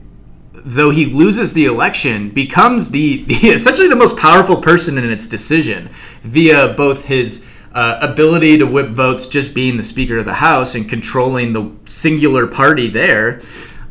though 0.65 0.91
he 0.91 1.07
loses 1.07 1.53
the 1.53 1.65
election, 1.67 2.31
becomes 2.31 2.91
the, 2.91 3.25
the, 3.25 3.35
essentially 3.49 3.89
the 3.89 3.97
most 3.97 4.17
powerful 4.17 4.57
person 4.57 4.99
in 4.99 5.11
its 5.11 5.27
decision 5.27 5.91
via 6.23 6.75
both 6.75 7.07
his 7.07 7.47
uh, 7.73 7.99
ability 8.03 8.59
to 8.59 8.67
whip 8.67 8.89
votes 8.89 9.27
just 9.27 9.55
being 9.55 9.77
the 9.77 9.83
Speaker 9.83 10.19
of 10.19 10.25
the 10.25 10.35
House 10.35 10.75
and 10.75 10.89
controlling 10.89 11.53
the 11.53 11.71
singular 11.85 12.47
party 12.47 12.89
there. 12.89 13.41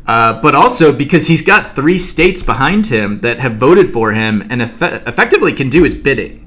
Uh, 0.06 0.40
but 0.40 0.54
also 0.54 0.92
because 0.92 1.28
he's 1.28 1.42
got 1.42 1.76
three 1.76 1.98
states 1.98 2.42
behind 2.42 2.86
him 2.86 3.20
that 3.20 3.38
have 3.38 3.56
voted 3.56 3.88
for 3.88 4.12
him 4.12 4.42
and 4.50 4.60
eff- 4.60 4.82
effectively 4.82 5.52
can 5.52 5.68
do 5.68 5.84
his 5.84 5.94
bidding. 5.94 6.44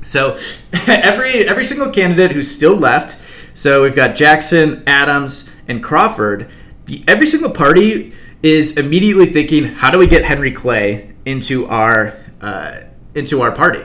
So 0.00 0.38
every 0.88 1.46
every 1.46 1.64
single 1.64 1.90
candidate 1.90 2.32
who's 2.32 2.50
still 2.50 2.74
left, 2.74 3.18
so 3.52 3.82
we've 3.82 3.94
got 3.94 4.16
Jackson, 4.16 4.82
Adams, 4.86 5.50
and 5.68 5.84
Crawford. 5.84 6.50
The, 6.86 7.04
every 7.06 7.26
single 7.26 7.50
party 7.50 8.14
is 8.42 8.76
immediately 8.76 9.26
thinking, 9.26 9.64
how 9.64 9.90
do 9.90 9.98
we 9.98 10.06
get 10.06 10.24
Henry 10.24 10.50
Clay 10.50 11.14
into 11.24 11.66
our 11.66 12.14
uh, 12.40 12.80
into 13.14 13.42
our 13.42 13.52
party? 13.52 13.84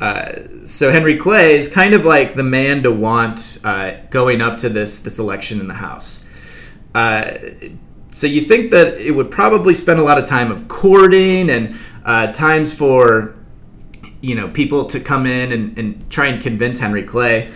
Uh, 0.00 0.32
so 0.66 0.90
Henry 0.90 1.16
Clay 1.16 1.56
is 1.56 1.68
kind 1.68 1.94
of 1.94 2.04
like 2.04 2.34
the 2.34 2.42
man 2.42 2.82
to 2.82 2.90
want 2.90 3.58
uh, 3.64 3.92
going 4.10 4.40
up 4.40 4.56
to 4.58 4.68
this 4.68 5.00
this 5.00 5.18
election 5.18 5.60
in 5.60 5.68
the 5.68 5.74
House. 5.74 6.24
Uh, 6.94 7.36
so 8.08 8.26
you 8.26 8.42
think 8.42 8.70
that 8.70 8.98
it 8.98 9.10
would 9.10 9.30
probably 9.30 9.74
spend 9.74 9.98
a 9.98 10.02
lot 10.02 10.18
of 10.18 10.24
time 10.24 10.50
of 10.50 10.68
courting 10.68 11.50
and 11.50 11.76
uh, 12.04 12.28
times 12.28 12.72
for 12.72 13.36
you 14.20 14.34
know 14.34 14.48
people 14.48 14.84
to 14.86 15.00
come 15.00 15.26
in 15.26 15.52
and, 15.52 15.78
and 15.78 16.10
try 16.10 16.26
and 16.26 16.42
convince 16.42 16.78
Henry 16.78 17.02
Clay. 17.02 17.50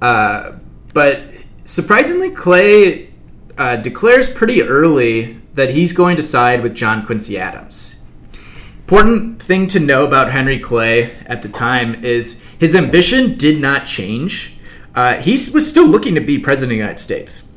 Uh, 0.00 0.52
but 0.94 1.22
surprisingly, 1.64 2.30
Clay 2.30 3.10
declares 3.82 4.28
pretty 4.28 4.62
early 4.62 5.41
that 5.54 5.70
he's 5.70 5.92
going 5.92 6.16
to 6.16 6.22
side 6.22 6.62
with 6.62 6.74
John 6.74 7.04
Quincy 7.04 7.38
Adams. 7.38 8.00
Important 8.78 9.40
thing 9.40 9.66
to 9.68 9.80
know 9.80 10.06
about 10.06 10.32
Henry 10.32 10.58
Clay 10.58 11.12
at 11.26 11.42
the 11.42 11.48
time 11.48 12.04
is 12.04 12.42
his 12.58 12.74
ambition 12.74 13.36
did 13.36 13.60
not 13.60 13.86
change. 13.86 14.58
Uh, 14.94 15.14
he 15.14 15.32
was 15.52 15.66
still 15.66 15.86
looking 15.86 16.14
to 16.14 16.20
be 16.20 16.38
president 16.38 16.72
of 16.72 16.76
the 16.76 16.76
United 16.76 16.98
States. 16.98 17.52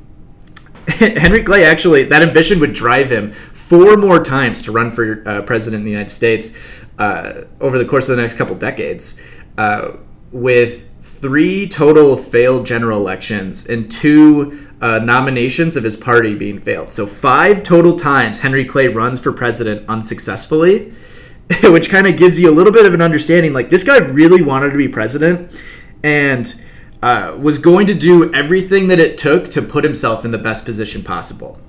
Henry 0.88 1.44
Clay 1.44 1.66
actually, 1.66 2.04
that 2.04 2.22
ambition 2.22 2.60
would 2.60 2.74
drive 2.74 3.10
him 3.10 3.32
four 3.32 3.98
more 3.98 4.24
times 4.24 4.62
to 4.62 4.72
run 4.72 4.92
for 4.92 5.24
uh, 5.28 5.42
president 5.42 5.82
of 5.82 5.86
the 5.86 5.92
United 5.92 6.12
States 6.12 6.82
uh, 7.00 7.44
over 7.60 7.78
the 7.78 7.86
course 7.86 8.08
of 8.08 8.16
the 8.16 8.22
next 8.22 8.36
couple 8.36 8.56
decades, 8.56 9.22
uh, 9.58 9.94
with 10.32 10.90
three 11.02 11.68
total 11.68 12.16
failed 12.16 12.66
general 12.66 13.00
elections 13.00 13.66
and 13.66 13.90
two 13.92 14.70
uh, 14.86 15.00
nominations 15.00 15.76
of 15.76 15.84
his 15.84 15.98
party 15.98 16.36
being 16.36 16.60
failed. 16.60 16.92
So, 16.92 17.08
five 17.08 17.64
total 17.64 17.96
times 17.96 18.38
Henry 18.38 18.64
Clay 18.64 18.88
runs 18.88 19.20
for 19.20 19.34
president 19.34 19.90
unsuccessfully, 19.90 20.94
which 21.64 21.90
kind 21.90 22.06
of 22.06 22.18
gives 22.18 22.40
you 22.40 22.52
a 22.52 22.54
little 22.54 22.72
bit 22.72 22.86
of 22.86 22.94
an 22.94 23.02
understanding 23.02 23.52
like, 23.52 23.72
this 23.72 23.84
guy 23.84 23.98
really 23.98 24.44
wanted 24.44 24.70
to 24.70 24.78
be 24.78 24.88
president. 24.88 25.60
And 26.04 26.54
uh, 27.02 27.36
was 27.40 27.58
going 27.58 27.88
to 27.88 27.96
do 27.96 28.32
everything 28.34 28.88
that 28.90 29.00
it 29.00 29.18
took 29.18 29.50
to 29.50 29.62
put 29.62 29.84
himself 29.84 30.24
in 30.24 30.30
the 30.30 30.38
best 30.38 30.66
position 30.66 31.04
possible. 31.04 31.60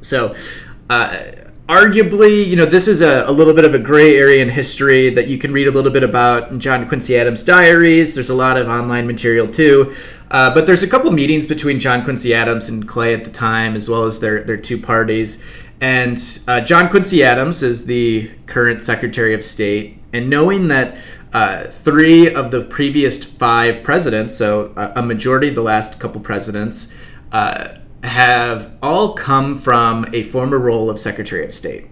So, 0.00 0.34
uh, 0.88 1.18
arguably, 1.66 2.46
you 2.46 2.56
know, 2.56 2.66
this 2.66 2.88
is 2.88 3.00
a, 3.00 3.24
a, 3.26 3.32
little 3.32 3.54
bit 3.54 3.64
of 3.64 3.74
a 3.74 3.78
gray 3.78 4.16
area 4.16 4.42
in 4.42 4.50
history 4.50 5.08
that 5.10 5.28
you 5.28 5.38
can 5.38 5.52
read 5.52 5.66
a 5.66 5.70
little 5.70 5.90
bit 5.90 6.04
about 6.04 6.50
in 6.50 6.60
John 6.60 6.86
Quincy 6.88 7.16
Adams' 7.16 7.42
diaries. 7.42 8.14
There's 8.14 8.28
a 8.28 8.34
lot 8.34 8.58
of 8.58 8.68
online 8.68 9.06
material 9.06 9.48
too. 9.48 9.94
Uh, 10.34 10.52
but 10.52 10.66
there's 10.66 10.82
a 10.82 10.88
couple 10.88 11.12
meetings 11.12 11.46
between 11.46 11.78
John 11.78 12.02
Quincy 12.02 12.34
Adams 12.34 12.68
and 12.68 12.88
Clay 12.88 13.14
at 13.14 13.22
the 13.22 13.30
time, 13.30 13.76
as 13.76 13.88
well 13.88 14.02
as 14.02 14.18
their, 14.18 14.42
their 14.42 14.56
two 14.56 14.76
parties. 14.76 15.40
And 15.80 16.18
uh, 16.48 16.60
John 16.60 16.90
Quincy 16.90 17.22
Adams 17.22 17.62
is 17.62 17.86
the 17.86 18.28
current 18.46 18.82
Secretary 18.82 19.32
of 19.32 19.44
State. 19.44 19.96
And 20.12 20.28
knowing 20.28 20.66
that 20.68 20.98
uh, 21.32 21.62
three 21.62 22.34
of 22.34 22.50
the 22.50 22.64
previous 22.64 23.24
five 23.24 23.84
presidents, 23.84 24.34
so 24.34 24.72
a, 24.76 24.94
a 24.96 25.02
majority 25.02 25.50
of 25.50 25.54
the 25.54 25.62
last 25.62 26.00
couple 26.00 26.20
presidents, 26.20 26.92
uh, 27.30 27.76
have 28.02 28.76
all 28.82 29.12
come 29.12 29.56
from 29.56 30.04
a 30.12 30.24
former 30.24 30.58
role 30.58 30.90
of 30.90 30.98
Secretary 30.98 31.44
of 31.44 31.52
State. 31.52 31.86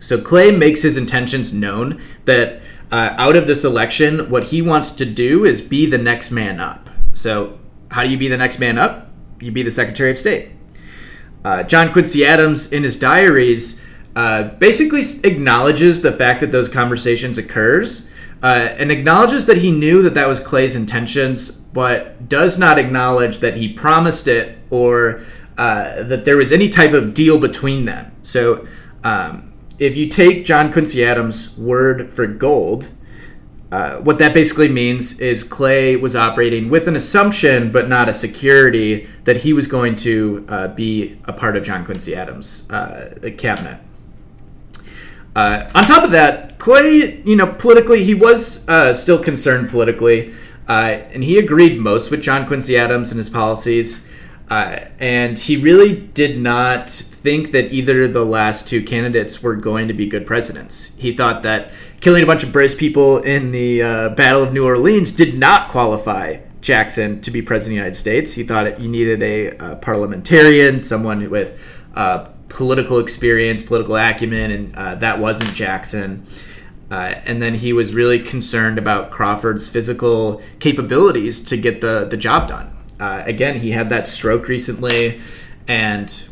So 0.00 0.20
Clay 0.20 0.50
makes 0.50 0.82
his 0.82 0.96
intentions 0.96 1.52
known 1.52 2.02
that 2.24 2.62
uh, 2.90 3.14
out 3.16 3.36
of 3.36 3.46
this 3.46 3.64
election, 3.64 4.28
what 4.28 4.42
he 4.42 4.60
wants 4.60 4.90
to 4.90 5.06
do 5.06 5.44
is 5.44 5.62
be 5.62 5.86
the 5.86 5.98
next 5.98 6.32
man 6.32 6.58
up. 6.58 6.83
So, 7.14 7.58
how 7.90 8.02
do 8.02 8.10
you 8.10 8.18
be 8.18 8.28
the 8.28 8.36
next 8.36 8.58
man 8.58 8.76
up? 8.76 9.10
You 9.40 9.52
be 9.52 9.62
the 9.62 9.70
Secretary 9.70 10.10
of 10.10 10.18
State. 10.18 10.50
Uh, 11.44 11.62
John 11.62 11.92
Quincy 11.92 12.24
Adams, 12.24 12.72
in 12.72 12.82
his 12.82 12.98
diaries, 12.98 13.84
uh, 14.16 14.44
basically 14.44 15.02
acknowledges 15.24 16.02
the 16.02 16.12
fact 16.12 16.40
that 16.40 16.52
those 16.52 16.68
conversations 16.68 17.38
occurs 17.38 18.08
uh, 18.42 18.74
and 18.78 18.90
acknowledges 18.90 19.46
that 19.46 19.58
he 19.58 19.70
knew 19.70 20.02
that 20.02 20.14
that 20.14 20.28
was 20.28 20.38
Clay's 20.38 20.76
intentions, 20.76 21.50
but 21.50 22.28
does 22.28 22.58
not 22.58 22.78
acknowledge 22.78 23.38
that 23.38 23.56
he 23.56 23.72
promised 23.72 24.28
it 24.28 24.58
or 24.70 25.22
uh, 25.56 26.02
that 26.02 26.24
there 26.24 26.36
was 26.36 26.52
any 26.52 26.68
type 26.68 26.92
of 26.92 27.14
deal 27.14 27.38
between 27.38 27.84
them. 27.84 28.12
So, 28.22 28.66
um, 29.02 29.52
if 29.78 29.96
you 29.96 30.08
take 30.08 30.44
John 30.44 30.72
Quincy 30.72 31.04
Adams' 31.04 31.56
word 31.58 32.12
for 32.12 32.26
gold, 32.26 32.90
uh, 33.74 33.98
what 34.02 34.20
that 34.20 34.32
basically 34.32 34.68
means 34.68 35.18
is 35.18 35.42
Clay 35.42 35.96
was 35.96 36.14
operating 36.14 36.70
with 36.70 36.86
an 36.86 36.94
assumption, 36.94 37.72
but 37.72 37.88
not 37.88 38.08
a 38.08 38.14
security, 38.14 39.08
that 39.24 39.38
he 39.38 39.52
was 39.52 39.66
going 39.66 39.96
to 39.96 40.46
uh, 40.48 40.68
be 40.68 41.18
a 41.24 41.32
part 41.32 41.56
of 41.56 41.64
John 41.64 41.84
Quincy 41.84 42.14
Adams' 42.14 42.70
uh, 42.70 43.18
cabinet. 43.36 43.80
Uh, 45.34 45.68
on 45.74 45.82
top 45.82 46.04
of 46.04 46.12
that, 46.12 46.56
Clay, 46.60 47.20
you 47.24 47.34
know, 47.34 47.48
politically, 47.48 48.04
he 48.04 48.14
was 48.14 48.64
uh, 48.68 48.94
still 48.94 49.20
concerned 49.20 49.70
politically, 49.70 50.32
and 50.68 51.24
he 51.24 51.36
agreed 51.36 51.80
most 51.80 52.12
with 52.12 52.22
John 52.22 52.46
Quincy 52.46 52.76
Adams 52.76 53.10
and 53.10 53.18
his 53.18 53.28
policies. 53.28 54.08
And 54.48 55.36
he 55.36 55.56
really 55.56 55.96
did 56.14 56.38
not 56.38 56.90
think 56.90 57.50
that 57.50 57.72
either 57.72 58.02
of 58.02 58.12
the 58.12 58.24
last 58.24 58.68
two 58.68 58.84
candidates 58.84 59.42
were 59.42 59.56
going 59.56 59.88
to 59.88 59.94
be 59.94 60.06
good 60.06 60.28
presidents. 60.28 60.94
He 60.96 61.12
thought 61.12 61.42
that 61.42 61.72
killing 62.04 62.22
a 62.22 62.26
bunch 62.26 62.44
of 62.44 62.52
British 62.52 62.76
people 62.76 63.16
in 63.20 63.50
the 63.50 63.82
uh, 63.82 64.08
Battle 64.10 64.42
of 64.42 64.52
New 64.52 64.66
Orleans 64.66 65.10
did 65.10 65.38
not 65.38 65.70
qualify 65.70 66.36
Jackson 66.60 67.22
to 67.22 67.30
be 67.30 67.40
president 67.40 67.70
of 67.70 67.70
the 67.70 67.76
United 67.76 67.96
States. 67.96 68.34
He 68.34 68.42
thought 68.42 68.78
you 68.78 68.90
needed 68.90 69.22
a, 69.22 69.72
a 69.72 69.76
parliamentarian, 69.76 70.80
someone 70.80 71.30
with 71.30 71.58
uh, 71.94 72.28
political 72.50 72.98
experience, 72.98 73.62
political 73.62 73.96
acumen, 73.96 74.50
and 74.50 74.76
uh, 74.76 74.96
that 74.96 75.18
wasn't 75.18 75.54
Jackson. 75.54 76.26
Uh, 76.90 77.14
and 77.24 77.40
then 77.40 77.54
he 77.54 77.72
was 77.72 77.94
really 77.94 78.18
concerned 78.18 78.76
about 78.76 79.10
Crawford's 79.10 79.70
physical 79.70 80.42
capabilities 80.60 81.40
to 81.44 81.56
get 81.56 81.80
the, 81.80 82.04
the 82.04 82.18
job 82.18 82.48
done. 82.48 82.70
Uh, 83.00 83.22
again, 83.24 83.60
he 83.60 83.70
had 83.70 83.88
that 83.88 84.06
stroke 84.06 84.46
recently, 84.46 85.18
and 85.66 86.28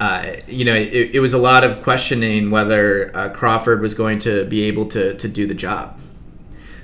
uh, 0.00 0.34
you 0.46 0.64
know 0.64 0.74
it, 0.74 1.14
it, 1.14 1.20
was 1.20 1.32
a 1.32 1.38
lot 1.38 1.64
of 1.64 1.82
questioning 1.82 2.50
whether 2.50 3.14
uh, 3.16 3.28
Crawford 3.30 3.80
was 3.80 3.94
going 3.94 4.20
to 4.20 4.44
be 4.44 4.62
able 4.62 4.86
to, 4.86 5.14
to 5.14 5.28
do 5.28 5.46
the 5.46 5.54
job. 5.54 5.98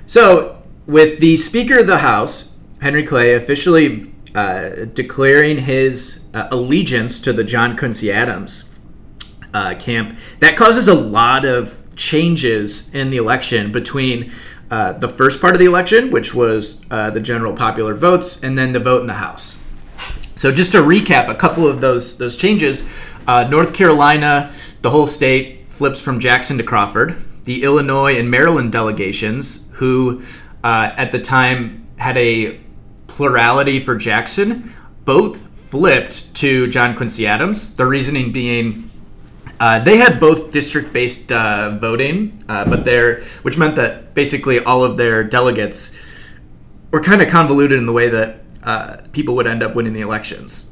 So, 0.05 0.61
with 0.85 1.19
the 1.19 1.37
Speaker 1.37 1.79
of 1.79 1.87
the 1.87 1.99
House, 1.99 2.55
Henry 2.81 3.03
Clay, 3.03 3.33
officially 3.33 4.13
uh, 4.35 4.85
declaring 4.93 5.59
his 5.59 6.25
uh, 6.33 6.49
allegiance 6.51 7.19
to 7.19 7.31
the 7.31 7.43
John 7.43 7.77
Quincy 7.77 8.11
Adams 8.11 8.69
uh, 9.53 9.75
camp. 9.75 10.17
That 10.39 10.57
causes 10.57 10.89
a 10.89 10.93
lot 10.93 11.45
of 11.45 11.81
changes 11.95 12.93
in 12.93 13.11
the 13.11 13.17
election 13.17 13.71
between 13.71 14.31
the 14.69 15.13
first 15.15 15.39
part 15.39 15.53
of 15.53 15.59
the 15.59 15.65
election, 15.65 16.09
which 16.09 16.33
was 16.33 16.81
the 16.81 17.21
general 17.23 17.53
popular 17.53 17.93
votes, 17.93 18.43
and 18.43 18.57
then 18.57 18.73
the 18.73 18.79
vote 18.81 18.99
in 18.99 19.07
the 19.07 19.13
House. 19.13 19.64
So, 20.35 20.51
just 20.51 20.73
to 20.73 20.79
recap 20.79 21.29
a 21.29 21.35
couple 21.35 21.67
of 21.67 21.81
those 21.81 22.17
those 22.17 22.35
changes, 22.35 22.83
North 23.27 23.73
Carolina, 23.73 24.53
the 24.81 24.89
whole 24.89 25.07
state 25.07 25.67
flips 25.67 26.01
from 26.01 26.19
Jackson 26.19 26.57
to 26.57 26.63
Crawford. 26.63 27.15
The 27.45 27.63
Illinois 27.63 28.17
and 28.17 28.29
Maryland 28.29 28.71
delegations, 28.71 29.69
who 29.73 30.23
at 30.63 31.11
the 31.11 31.19
time 31.19 31.87
had 31.97 32.17
a 32.17 32.59
plurality 33.07 33.79
for 33.79 33.95
Jackson, 33.95 34.73
both 35.05 35.57
flipped 35.57 36.35
to 36.35 36.67
John 36.67 36.95
Quincy 36.95 37.27
Adams. 37.27 37.75
The 37.75 37.85
reasoning 37.85 38.31
being 38.31 38.89
uh, 39.59 39.79
they 39.79 39.97
had 39.97 40.19
both 40.19 40.51
district-based 40.51 41.31
uh, 41.31 41.77
voting, 41.79 42.43
uh, 42.49 42.69
but 42.69 42.83
their 42.83 43.21
which 43.41 43.57
meant 43.57 43.75
that 43.75 44.13
basically 44.13 44.59
all 44.59 44.83
of 44.83 44.97
their 44.97 45.23
delegates 45.23 45.97
were 46.91 47.01
kind 47.01 47.21
of 47.21 47.29
convoluted 47.29 47.77
in 47.77 47.85
the 47.85 47.93
way 47.93 48.09
that 48.09 48.44
uh, 48.65 48.97
people 49.13 49.35
would 49.35 49.47
end 49.47 49.63
up 49.63 49.75
winning 49.75 49.93
the 49.93 50.01
elections. 50.01 50.71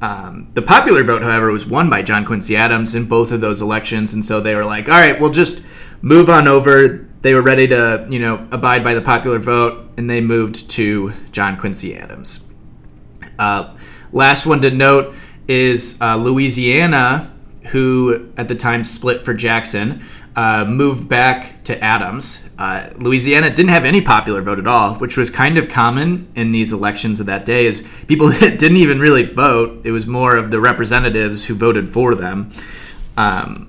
Um, 0.00 0.50
the 0.54 0.62
popular 0.62 1.04
vote, 1.04 1.22
however, 1.22 1.50
was 1.50 1.66
won 1.66 1.90
by 1.90 2.02
John 2.02 2.24
Quincy 2.24 2.56
Adams 2.56 2.94
in 2.94 3.06
both 3.06 3.30
of 3.30 3.40
those 3.40 3.60
elections, 3.60 4.14
and 4.14 4.24
so 4.24 4.40
they 4.40 4.54
were 4.54 4.64
like, 4.64 4.88
"All 4.88 4.98
right, 4.98 5.20
we'll 5.20 5.30
just 5.32 5.62
move 6.00 6.28
on 6.30 6.48
over." 6.48 7.06
They 7.20 7.34
were 7.34 7.42
ready 7.42 7.68
to, 7.68 8.06
you 8.10 8.18
know, 8.18 8.48
abide 8.50 8.82
by 8.82 8.94
the 8.94 9.02
popular 9.02 9.38
vote, 9.38 9.90
and 9.96 10.10
they 10.10 10.20
moved 10.20 10.70
to 10.70 11.12
John 11.30 11.56
Quincy 11.56 11.96
Adams. 11.96 12.48
Uh, 13.38 13.76
last 14.12 14.44
one 14.44 14.60
to 14.62 14.70
note 14.72 15.14
is 15.46 15.98
uh, 16.00 16.16
Louisiana, 16.16 17.32
who 17.70 18.32
at 18.36 18.48
the 18.48 18.56
time 18.56 18.82
split 18.82 19.22
for 19.22 19.34
Jackson. 19.34 20.02
Uh, 20.34 20.64
moved 20.64 21.08
back 21.08 21.62
to 21.64 21.78
Adams. 21.82 22.48
Uh, 22.58 22.88
Louisiana 22.96 23.50
didn't 23.50 23.70
have 23.70 23.84
any 23.84 24.00
popular 24.00 24.40
vote 24.40 24.58
at 24.58 24.66
all, 24.66 24.94
which 24.94 25.16
was 25.16 25.30
kind 25.30 25.58
of 25.58 25.68
common 25.68 26.30
in 26.34 26.52
these 26.52 26.72
elections 26.72 27.20
of 27.20 27.26
that 27.26 27.44
day. 27.44 27.66
Is 27.66 27.82
people 28.06 28.30
didn't 28.40 28.78
even 28.78 28.98
really 28.98 29.24
vote; 29.24 29.84
it 29.84 29.90
was 29.90 30.06
more 30.06 30.36
of 30.36 30.50
the 30.50 30.60
representatives 30.60 31.44
who 31.44 31.54
voted 31.54 31.88
for 31.88 32.14
them. 32.14 32.50
Um, 33.16 33.68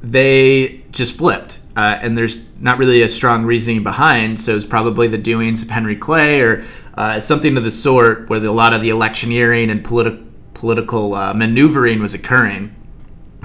they 0.00 0.82
just 0.90 1.16
flipped, 1.16 1.60
uh, 1.76 1.98
and 2.02 2.18
there's 2.18 2.40
not 2.58 2.78
really 2.78 3.02
a 3.02 3.08
strong 3.08 3.44
reasoning 3.44 3.84
behind. 3.84 4.40
So 4.40 4.56
it's 4.56 4.66
probably 4.66 5.06
the 5.06 5.18
doings 5.18 5.62
of 5.62 5.70
Henry 5.70 5.94
Clay 5.94 6.40
or 6.40 6.64
uh, 6.94 7.20
something 7.20 7.56
of 7.56 7.62
the 7.62 7.70
sort, 7.70 8.28
where 8.28 8.40
the, 8.40 8.50
a 8.50 8.50
lot 8.50 8.74
of 8.74 8.82
the 8.82 8.90
electioneering 8.90 9.70
and 9.70 9.84
politi- 9.84 10.26
political 10.54 11.14
uh, 11.14 11.32
maneuvering 11.34 12.00
was 12.00 12.14
occurring 12.14 12.74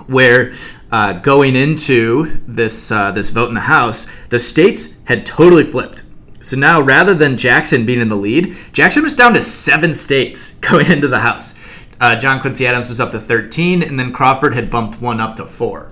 where 0.07 0.53
uh, 0.91 1.13
going 1.13 1.55
into 1.55 2.25
this 2.47 2.91
uh, 2.91 3.11
this 3.11 3.31
vote 3.31 3.49
in 3.49 3.55
the 3.55 3.61
House, 3.61 4.07
the 4.29 4.39
states 4.39 4.95
had 5.05 5.25
totally 5.25 5.63
flipped. 5.63 6.03
So 6.39 6.55
now, 6.55 6.79
rather 6.79 7.13
than 7.13 7.35
Jackson 7.35 7.85
being 7.85 7.99
in 7.99 8.09
the 8.09 8.15
lead, 8.15 8.55
Jackson 8.71 9.03
was 9.03 9.13
down 9.13 9.33
to 9.33 9.41
seven 9.41 9.93
states 9.93 10.51
going 10.59 10.89
into 10.91 11.07
the 11.07 11.19
House. 11.19 11.55
Uh, 11.99 12.15
John 12.15 12.39
Quincy 12.39 12.67
Adams 12.67 12.89
was 12.89 12.99
up 12.99 13.11
to 13.11 13.19
13, 13.19 13.81
and 13.81 13.99
then 13.99 14.13
Crawford 14.13 14.53
had 14.53 14.69
bumped 14.69 15.01
one 15.01 15.19
up 15.19 15.35
to 15.37 15.45
four. 15.45 15.91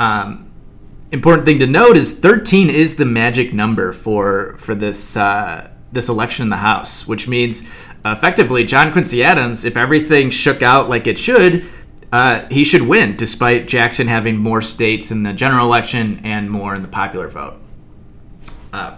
Um, 0.00 0.50
important 1.12 1.46
thing 1.46 1.60
to 1.60 1.66
note 1.66 1.96
is 1.96 2.18
13 2.18 2.68
is 2.70 2.96
the 2.96 3.04
magic 3.04 3.52
number 3.52 3.92
for 3.92 4.56
for 4.58 4.74
this 4.74 5.16
uh, 5.16 5.70
this 5.92 6.08
election 6.08 6.44
in 6.44 6.48
the 6.48 6.56
House, 6.56 7.06
which 7.06 7.28
means 7.28 7.62
effectively 8.04 8.64
John 8.64 8.92
Quincy 8.92 9.22
Adams, 9.22 9.64
if 9.64 9.76
everything 9.76 10.30
shook 10.30 10.62
out 10.62 10.88
like 10.88 11.06
it 11.06 11.18
should, 11.18 11.66
uh, 12.12 12.46
he 12.50 12.62
should 12.62 12.82
win, 12.82 13.16
despite 13.16 13.66
Jackson 13.66 14.06
having 14.06 14.36
more 14.36 14.60
states 14.60 15.10
in 15.10 15.22
the 15.22 15.32
general 15.32 15.64
election 15.64 16.20
and 16.22 16.50
more 16.50 16.74
in 16.74 16.82
the 16.82 16.88
popular 16.88 17.28
vote. 17.28 17.58
Uh, 18.72 18.96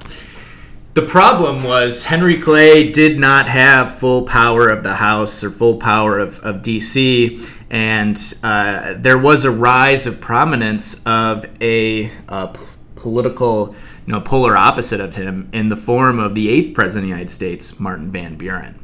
the 0.95 1.03
problem 1.03 1.65
was 1.65 2.05
Henry 2.05 2.37
Clay 2.37 2.91
did 2.91 3.19
not 3.19 3.49
have 3.49 3.93
full 3.93 4.23
power 4.23 4.69
of 4.69 4.83
the 4.83 4.95
House 4.95 5.43
or 5.43 5.51
full 5.51 5.79
power 5.79 6.19
of, 6.19 6.39
of 6.41 6.63
D.C., 6.63 7.41
and 7.71 8.17
uh, 8.45 8.95
there 8.97 9.19
was 9.19 9.45
a 9.45 9.51
rise 9.51 10.07
of 10.07 10.21
prominence 10.21 11.05
of 11.07 11.47
a, 11.61 12.11
political, 12.95 13.75
you 14.07 14.13
know, 14.13 14.21
polar 14.21 14.57
opposite 14.57 15.01
of 15.01 15.17
him 15.17 15.49
in 15.53 15.69
the 15.69 15.77
form 15.77 16.19
of 16.19 16.35
the 16.35 16.49
eighth 16.49 16.73
president 16.75 17.05
of 17.05 17.09
the 17.09 17.09
United 17.11 17.31
States, 17.31 17.79
Martin 17.81 18.11
Van 18.11 18.37
Buren. 18.37 18.79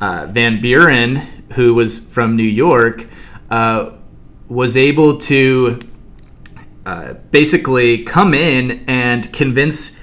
Uh, 0.00 0.26
Van 0.30 0.60
Buren, 0.60 1.16
who 1.54 1.74
was 1.74 1.98
from 1.98 2.36
New 2.36 2.42
York, 2.42 3.06
uh, 3.50 3.94
was 4.48 4.76
able 4.76 5.18
to 5.18 5.78
uh, 6.86 7.14
basically 7.30 8.04
come 8.04 8.34
in 8.34 8.84
and 8.88 9.30
convince 9.32 10.00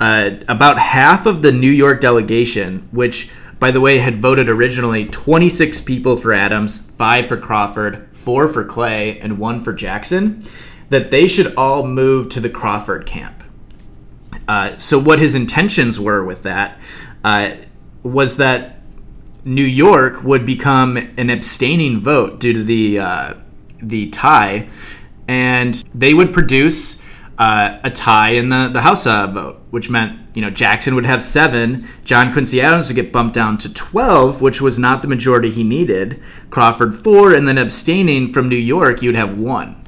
uh, 0.00 0.30
about 0.48 0.78
half 0.78 1.26
of 1.26 1.42
the 1.42 1.52
New 1.52 1.70
York 1.70 2.00
delegation, 2.00 2.88
which, 2.90 3.30
by 3.58 3.70
the 3.70 3.80
way, 3.80 3.98
had 3.98 4.16
voted 4.16 4.48
originally 4.48 5.06
26 5.06 5.80
people 5.82 6.16
for 6.16 6.32
Adams, 6.32 6.78
five 6.78 7.28
for 7.28 7.36
Crawford, 7.36 8.08
four 8.12 8.48
for 8.48 8.64
Clay, 8.64 9.18
and 9.20 9.38
one 9.38 9.60
for 9.60 9.72
Jackson, 9.72 10.42
that 10.90 11.10
they 11.10 11.26
should 11.26 11.54
all 11.56 11.86
move 11.86 12.28
to 12.30 12.40
the 12.40 12.50
Crawford 12.50 13.06
camp. 13.06 13.42
Uh, 14.48 14.76
so, 14.76 14.98
what 14.98 15.18
his 15.18 15.34
intentions 15.34 15.98
were 15.98 16.24
with 16.24 16.42
that 16.44 16.80
uh, 17.24 17.50
was 18.02 18.36
that 18.36 18.75
New 19.46 19.64
York 19.64 20.24
would 20.24 20.44
become 20.44 20.96
an 20.96 21.30
abstaining 21.30 22.00
vote 22.00 22.40
due 22.40 22.52
to 22.52 22.64
the 22.64 22.98
uh, 22.98 23.34
the 23.78 24.08
tie, 24.08 24.68
and 25.28 25.74
they 25.94 26.12
would 26.12 26.34
produce 26.34 27.00
uh, 27.38 27.78
a 27.84 27.90
tie 27.90 28.30
in 28.30 28.48
the 28.48 28.68
the 28.72 28.80
House 28.80 29.06
uh, 29.06 29.28
vote, 29.28 29.60
which 29.70 29.88
meant 29.88 30.18
you 30.34 30.42
know 30.42 30.50
Jackson 30.50 30.96
would 30.96 31.06
have 31.06 31.22
seven, 31.22 31.86
John 32.04 32.32
Quincy 32.32 32.60
Adams 32.60 32.88
would 32.88 32.96
get 32.96 33.12
bumped 33.12 33.36
down 33.36 33.56
to 33.58 33.72
twelve, 33.72 34.42
which 34.42 34.60
was 34.60 34.80
not 34.80 35.02
the 35.02 35.08
majority 35.08 35.50
he 35.50 35.62
needed. 35.62 36.20
Crawford 36.50 36.92
four, 36.92 37.32
and 37.32 37.46
then 37.46 37.56
abstaining 37.56 38.32
from 38.32 38.48
New 38.48 38.56
York, 38.56 39.00
you'd 39.00 39.14
have 39.14 39.38
one. 39.38 39.80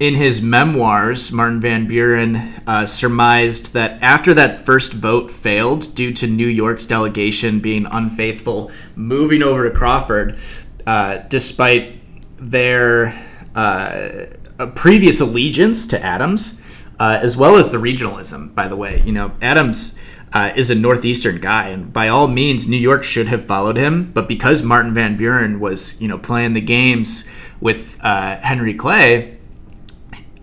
In 0.00 0.16
his 0.16 0.42
memoirs, 0.42 1.30
Martin 1.30 1.60
Van 1.60 1.86
Buren 1.86 2.34
uh, 2.66 2.84
surmised 2.84 3.74
that 3.74 4.02
after 4.02 4.34
that 4.34 4.58
first 4.58 4.92
vote 4.92 5.30
failed 5.30 5.94
due 5.94 6.12
to 6.14 6.26
New 6.26 6.48
York's 6.48 6.84
delegation 6.84 7.60
being 7.60 7.86
unfaithful, 7.88 8.72
moving 8.96 9.40
over 9.40 9.68
to 9.68 9.74
Crawford, 9.74 10.36
uh, 10.84 11.18
despite 11.28 12.00
their 12.38 13.14
uh, 13.54 14.26
previous 14.74 15.20
allegiance 15.20 15.86
to 15.86 16.04
Adams, 16.04 16.60
uh, 16.98 17.20
as 17.22 17.36
well 17.36 17.54
as 17.54 17.70
the 17.70 17.78
regionalism, 17.78 18.52
by 18.52 18.66
the 18.66 18.76
way. 18.76 19.00
You 19.04 19.12
know, 19.12 19.32
Adams. 19.40 19.98
Uh, 20.32 20.52
is 20.56 20.68
a 20.68 20.74
northeastern 20.74 21.38
guy, 21.40 21.68
and 21.68 21.92
by 21.92 22.08
all 22.08 22.26
means, 22.26 22.66
New 22.66 22.76
York 22.76 23.04
should 23.04 23.28
have 23.28 23.44
followed 23.44 23.76
him. 23.76 24.10
But 24.10 24.26
because 24.26 24.64
Martin 24.64 24.92
Van 24.92 25.16
Buren 25.16 25.60
was, 25.60 26.02
you 26.02 26.08
know, 26.08 26.18
playing 26.18 26.54
the 26.54 26.60
games 26.60 27.24
with 27.60 28.00
uh, 28.02 28.38
Henry 28.38 28.74
Clay, 28.74 29.33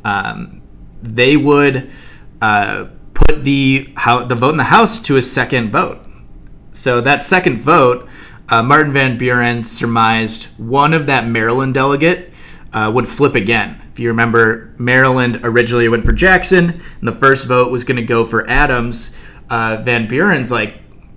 um, 0.04 0.62
they 1.02 1.38
would 1.38 1.90
uh, 2.42 2.88
put 3.14 3.44
the 3.44 3.94
how, 3.96 4.24
the 4.24 4.36
vote 4.36 4.52
in 4.52 4.58
the 4.58 4.66
House 4.66 5.00
to 5.02 5.18
a 5.18 5.22
second 5.22 5.72
vote. 5.72 6.00
So 6.72 7.02
that 7.02 7.22
second 7.22 7.60
vote, 7.60 8.08
uh, 8.50 8.64
Martin 8.64 8.94
Van 8.94 9.18
Buren 9.18 9.64
surmised 9.64 10.58
one 10.60 10.94
of 10.94 11.08
that 11.08 11.28
Maryland 11.28 11.74
delegate 11.74 12.32
uh, 12.74 12.92
would 12.94 13.08
flip 13.08 13.36
again. 13.36 13.82
If 13.92 14.00
you 14.00 14.08
remember, 14.08 14.74
Maryland 14.78 15.42
originally 15.44 15.90
went 15.90 16.06
for 16.06 16.14
Jackson, 16.14 16.70
and 16.70 17.08
the 17.08 17.12
first 17.12 17.48
vote 17.48 17.72
was 17.72 17.84
going 17.84 17.98
to 17.98 18.04
go 18.04 18.26
for 18.26 18.50
Adams. 18.50 19.18
Uh, 19.50 19.82
Van 19.82 20.08
Buren's 20.08 20.50
like 20.50 20.76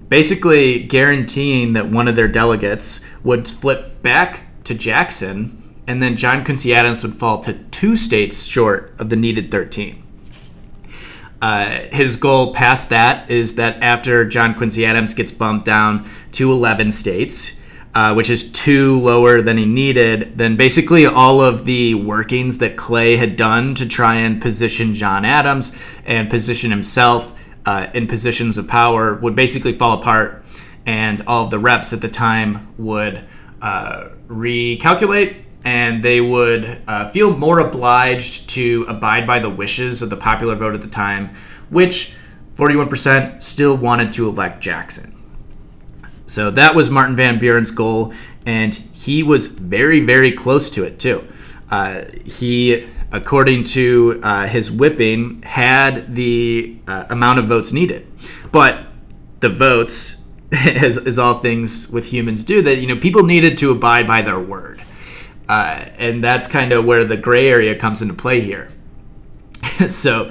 basically 0.09 0.83
guaranteeing 0.83 1.75
that 1.75 1.89
one 1.89 2.09
of 2.09 2.17
their 2.17 2.29
delegates 2.29 3.05
would 3.23 3.49
flip 3.49 4.03
back 4.03 4.45
to 4.65 4.75
Jackson 4.75 5.64
and 5.87 6.03
then 6.03 6.17
John 6.17 6.45
Quincy 6.45 6.75
Adams 6.75 7.03
would 7.03 7.15
fall 7.15 7.41
to 7.41 7.53
two 7.53 7.97
states 7.97 8.45
short 8.45 8.95
of 8.99 9.09
the 9.09 9.17
needed 9.17 9.51
13. 9.51 10.03
Uh, 11.43 11.81
his 11.93 12.17
goal 12.17 12.55
past 12.55 12.89
that 12.89 13.31
is 13.31 13.57
that 13.57 13.83
after 13.83 14.25
John 14.25 14.55
Quincy 14.55 14.87
Adams 14.87 15.13
gets 15.13 15.31
bumped 15.31 15.67
down 15.67 16.09
to 16.33 16.51
11 16.51 16.91
states, 16.93 17.61
uh, 17.95 18.15
which 18.15 18.31
is 18.31 18.51
two 18.51 18.99
lower 18.99 19.43
than 19.43 19.59
he 19.59 19.67
needed, 19.67 20.39
then 20.39 20.57
basically 20.57 21.05
all 21.05 21.41
of 21.41 21.67
the 21.67 21.95
workings 21.95 22.59
that 22.59 22.77
Clay 22.77 23.17
had 23.17 23.37
done 23.37 23.75
to 23.75 23.87
try 23.87 24.17
and 24.17 24.41
position 24.41 24.95
John 24.95 25.25
Adams 25.25 25.77
and 26.07 26.31
position 26.31 26.71
himself 26.71 27.39
uh, 27.67 27.89
in 27.95 28.07
positions 28.07 28.57
of 28.57 28.67
power 28.67 29.15
would 29.17 29.37
basically 29.37 29.75
fall 29.75 30.01
apart, 30.01 30.45
and 30.87 31.23
all 31.27 31.45
of 31.45 31.51
the 31.51 31.59
reps 31.59 31.93
at 31.93 32.01
the 32.01 32.09
time 32.09 32.75
would 32.79 33.25
uh, 33.63 34.09
recalculate 34.29 35.44
and 35.65 36.03
they 36.03 36.21
would 36.21 36.83
uh, 36.87 37.09
feel 37.09 37.37
more 37.37 37.59
obliged 37.59 38.51
to 38.51 38.85
abide 38.87 39.27
by 39.27 39.39
the 39.39 39.51
wishes 39.51 40.03
of 40.03 40.11
the 40.11 40.17
popular 40.17 40.55
vote 40.55 40.75
at 40.75 40.83
the 40.83 40.89
time, 40.89 41.31
which 41.71 42.15
41% 42.55 43.43
still 43.43 43.77
wanted 43.77 44.13
to 44.13 44.29
elect 44.29 44.61
Jackson. 44.61 45.11
So 46.27 46.51
that 46.53 46.75
was 46.75 46.91
Martin 46.91 47.17
Van 47.17 47.39
Buren's 47.39 47.71
goal, 47.71 48.13
and 48.47 48.75
he 48.75 49.23
was 49.23 49.47
very, 49.47 50.01
very 50.01 50.33
close 50.33 50.71
to 50.71 50.85
it 50.85 50.99
too. 50.99 51.27
Uh, 51.71 52.05
he, 52.25 52.87
according 53.11 53.65
to 53.65 54.21
uh, 54.23 54.47
his 54.47 54.71
whipping, 54.71 55.43
had 55.43 56.15
the 56.15 56.79
uh, 56.87 57.07
amount 57.11 57.39
of 57.39 57.47
votes 57.47 57.73
needed, 57.73 58.07
but 58.53 58.87
the 59.41 59.49
votes, 59.49 60.23
as, 60.53 60.99
as 60.99 61.19
all 61.19 61.39
things 61.39 61.91
with 61.91 62.07
humans 62.07 62.45
do, 62.45 62.63
that 62.63 62.77
you 62.77 62.87
know 62.87 62.97
people 62.97 63.25
needed 63.25 63.59
to 63.59 63.71
abide 63.71 64.07
by 64.07 64.23
their 64.23 64.39
word. 64.39 64.81
Uh, 65.49 65.85
and 65.99 66.25
that's 66.25 66.47
kind 66.47 66.73
of 66.73 66.85
where 66.85 67.05
the 67.05 67.17
gray 67.17 67.49
area 67.49 67.75
comes 67.75 68.01
into 68.01 68.15
play 68.15 68.41
here. 68.41 68.69
so, 69.87 70.31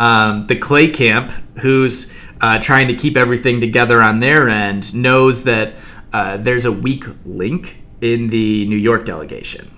um, 0.00 0.46
the 0.46 0.56
Clay 0.56 0.88
camp, 0.88 1.30
who's 1.60 2.12
uh, 2.40 2.58
trying 2.58 2.88
to 2.88 2.94
keep 2.94 3.16
everything 3.16 3.60
together 3.60 4.00
on 4.02 4.20
their 4.20 4.48
end, 4.48 4.94
knows 4.94 5.44
that 5.44 5.74
uh, 6.12 6.36
there's 6.36 6.64
a 6.64 6.72
weak 6.72 7.04
link 7.24 7.82
in 8.00 8.28
the 8.28 8.66
New 8.66 8.76
York 8.76 9.04
delegation. 9.04 9.70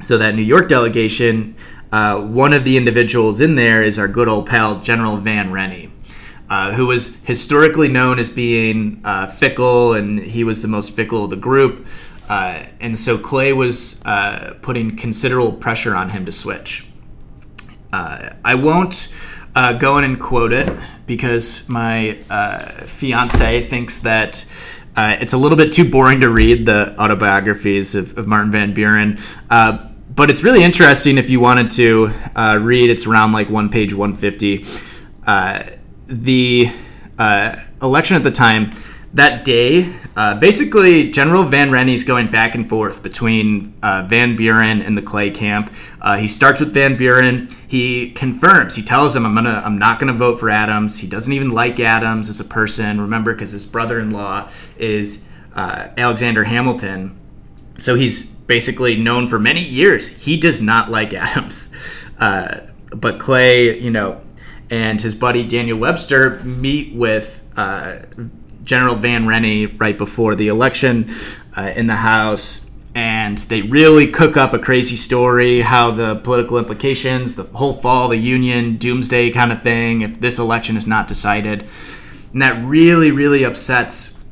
So, 0.00 0.18
that 0.18 0.34
New 0.34 0.42
York 0.42 0.68
delegation, 0.68 1.54
uh, 1.92 2.20
one 2.20 2.52
of 2.52 2.64
the 2.64 2.76
individuals 2.76 3.40
in 3.40 3.54
there 3.54 3.82
is 3.82 3.98
our 3.98 4.08
good 4.08 4.28
old 4.28 4.46
pal, 4.46 4.80
General 4.80 5.16
Van 5.16 5.50
Rennie. 5.50 5.90
Uh, 6.48 6.72
who 6.72 6.88
was 6.88 7.14
historically 7.20 7.86
known 7.86 8.18
as 8.18 8.28
being 8.28 9.00
uh, 9.04 9.24
fickle, 9.24 9.94
and 9.94 10.18
he 10.18 10.42
was 10.42 10.62
the 10.62 10.68
most 10.68 10.96
fickle 10.96 11.22
of 11.22 11.30
the 11.30 11.36
group. 11.36 11.86
Uh, 12.30 12.64
and 12.78 12.96
so 12.96 13.18
Clay 13.18 13.52
was 13.52 14.00
uh, 14.04 14.54
putting 14.62 14.96
considerable 14.96 15.52
pressure 15.52 15.96
on 15.96 16.10
him 16.10 16.24
to 16.26 16.32
switch. 16.32 16.86
Uh, 17.92 18.30
I 18.44 18.54
won't 18.54 19.12
uh, 19.56 19.72
go 19.72 19.98
in 19.98 20.04
and 20.04 20.20
quote 20.20 20.52
it 20.52 20.78
because 21.06 21.68
my 21.68 22.16
uh, 22.30 22.66
fiance 22.86 23.62
thinks 23.62 23.98
that 24.00 24.46
it's 24.96 25.32
a 25.32 25.38
little 25.38 25.58
bit 25.58 25.72
too 25.72 25.90
boring 25.90 26.20
to 26.20 26.28
read 26.28 26.66
the 26.66 26.94
autobiographies 27.00 27.96
of, 27.96 28.16
of 28.16 28.28
Martin 28.28 28.52
Van 28.52 28.74
Buren. 28.74 29.18
but 29.48 30.30
it's 30.30 30.44
really 30.44 30.62
interesting 30.62 31.18
if 31.18 31.30
you 31.30 31.40
wanted 31.40 31.68
to 31.70 32.10
uh, 32.36 32.60
read. 32.62 32.90
It's 32.90 33.06
around 33.08 33.32
like 33.32 33.50
one 33.50 33.70
page, 33.70 33.92
150. 33.92 34.64
Uh, 35.26 35.64
the 36.06 36.68
uh, 37.18 37.56
election 37.82 38.14
at 38.16 38.22
the 38.22 38.30
time 38.30 38.72
that 39.14 39.44
day, 39.44 39.92
uh, 40.16 40.38
basically, 40.38 41.10
General 41.10 41.44
Van 41.44 41.70
Rennie's 41.70 42.04
going 42.04 42.30
back 42.30 42.54
and 42.54 42.68
forth 42.68 43.02
between 43.02 43.74
uh, 43.82 44.04
Van 44.08 44.36
Buren 44.36 44.82
and 44.82 44.98
the 44.98 45.02
Clay 45.02 45.30
camp. 45.30 45.72
Uh, 46.00 46.16
he 46.16 46.26
starts 46.26 46.60
with 46.60 46.74
Van 46.74 46.96
Buren. 46.96 47.48
He 47.68 48.10
confirms. 48.10 48.74
He 48.74 48.82
tells 48.82 49.14
him, 49.14 49.24
"I'm 49.24 49.34
gonna. 49.34 49.62
I'm 49.64 49.78
not 49.78 50.00
gonna 50.00 50.12
vote 50.12 50.40
for 50.40 50.50
Adams." 50.50 50.98
He 50.98 51.06
doesn't 51.06 51.32
even 51.32 51.50
like 51.50 51.78
Adams 51.78 52.28
as 52.28 52.40
a 52.40 52.44
person. 52.44 53.00
Remember, 53.00 53.32
because 53.32 53.52
his 53.52 53.66
brother-in-law 53.66 54.50
is 54.78 55.24
uh, 55.54 55.88
Alexander 55.96 56.44
Hamilton. 56.44 57.16
So 57.78 57.94
he's 57.94 58.24
basically 58.24 58.96
known 58.96 59.28
for 59.28 59.38
many 59.38 59.62
years. 59.62 60.08
He 60.24 60.36
does 60.36 60.60
not 60.60 60.90
like 60.90 61.14
Adams. 61.14 61.72
Uh, 62.20 62.66
but 62.94 63.18
Clay, 63.18 63.78
you 63.78 63.90
know, 63.90 64.20
and 64.68 65.00
his 65.00 65.14
buddy 65.14 65.42
Daniel 65.42 65.78
Webster 65.78 66.38
meet 66.44 66.94
with 66.94 67.46
uh, 67.56 68.00
General 68.70 68.94
Van 68.94 69.26
Rennie 69.26 69.66
right 69.66 69.98
before 69.98 70.36
the 70.36 70.46
election 70.46 71.10
uh, 71.56 71.72
in 71.74 71.88
the 71.88 71.96
House, 71.96 72.70
and 72.94 73.36
they 73.36 73.62
really 73.62 74.06
cook 74.06 74.36
up 74.36 74.54
a 74.54 74.60
crazy 74.60 74.94
story 74.94 75.62
how 75.62 75.90
the 75.90 76.14
political 76.14 76.56
implications, 76.56 77.34
the 77.34 77.42
whole 77.42 77.72
fall 77.72 78.08
the 78.08 78.16
Union, 78.16 78.76
doomsday 78.76 79.32
kind 79.32 79.50
of 79.50 79.60
thing, 79.60 80.02
if 80.02 80.20
this 80.20 80.38
election 80.38 80.76
is 80.76 80.86
not 80.86 81.08
decided. 81.08 81.66
And 82.32 82.42
that 82.42 82.64
really, 82.64 83.10
really 83.10 83.42
upsets 83.42 84.22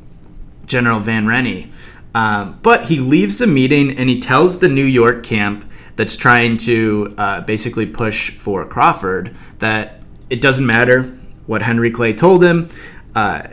General 0.65 1.01
Van 1.01 1.27
Rennie. 1.27 1.69
Um, 2.15 2.59
but 2.61 2.85
he 2.85 2.99
leaves 2.99 3.39
the 3.39 3.47
meeting 3.47 3.97
and 3.97 4.07
he 4.07 4.21
tells 4.21 4.59
the 4.59 4.69
New 4.69 4.85
York 4.85 5.21
camp 5.21 5.69
that's 5.97 6.15
trying 6.15 6.55
to 6.55 7.13
uh, 7.17 7.41
basically 7.41 7.85
push 7.85 8.31
for 8.31 8.65
Crawford 8.65 9.35
that 9.59 9.99
it 10.29 10.39
doesn't 10.39 10.65
matter 10.65 11.03
what 11.45 11.61
Henry 11.61 11.91
Clay 11.91 12.13
told 12.13 12.41
him. 12.41 12.69
Uh, 13.13 13.43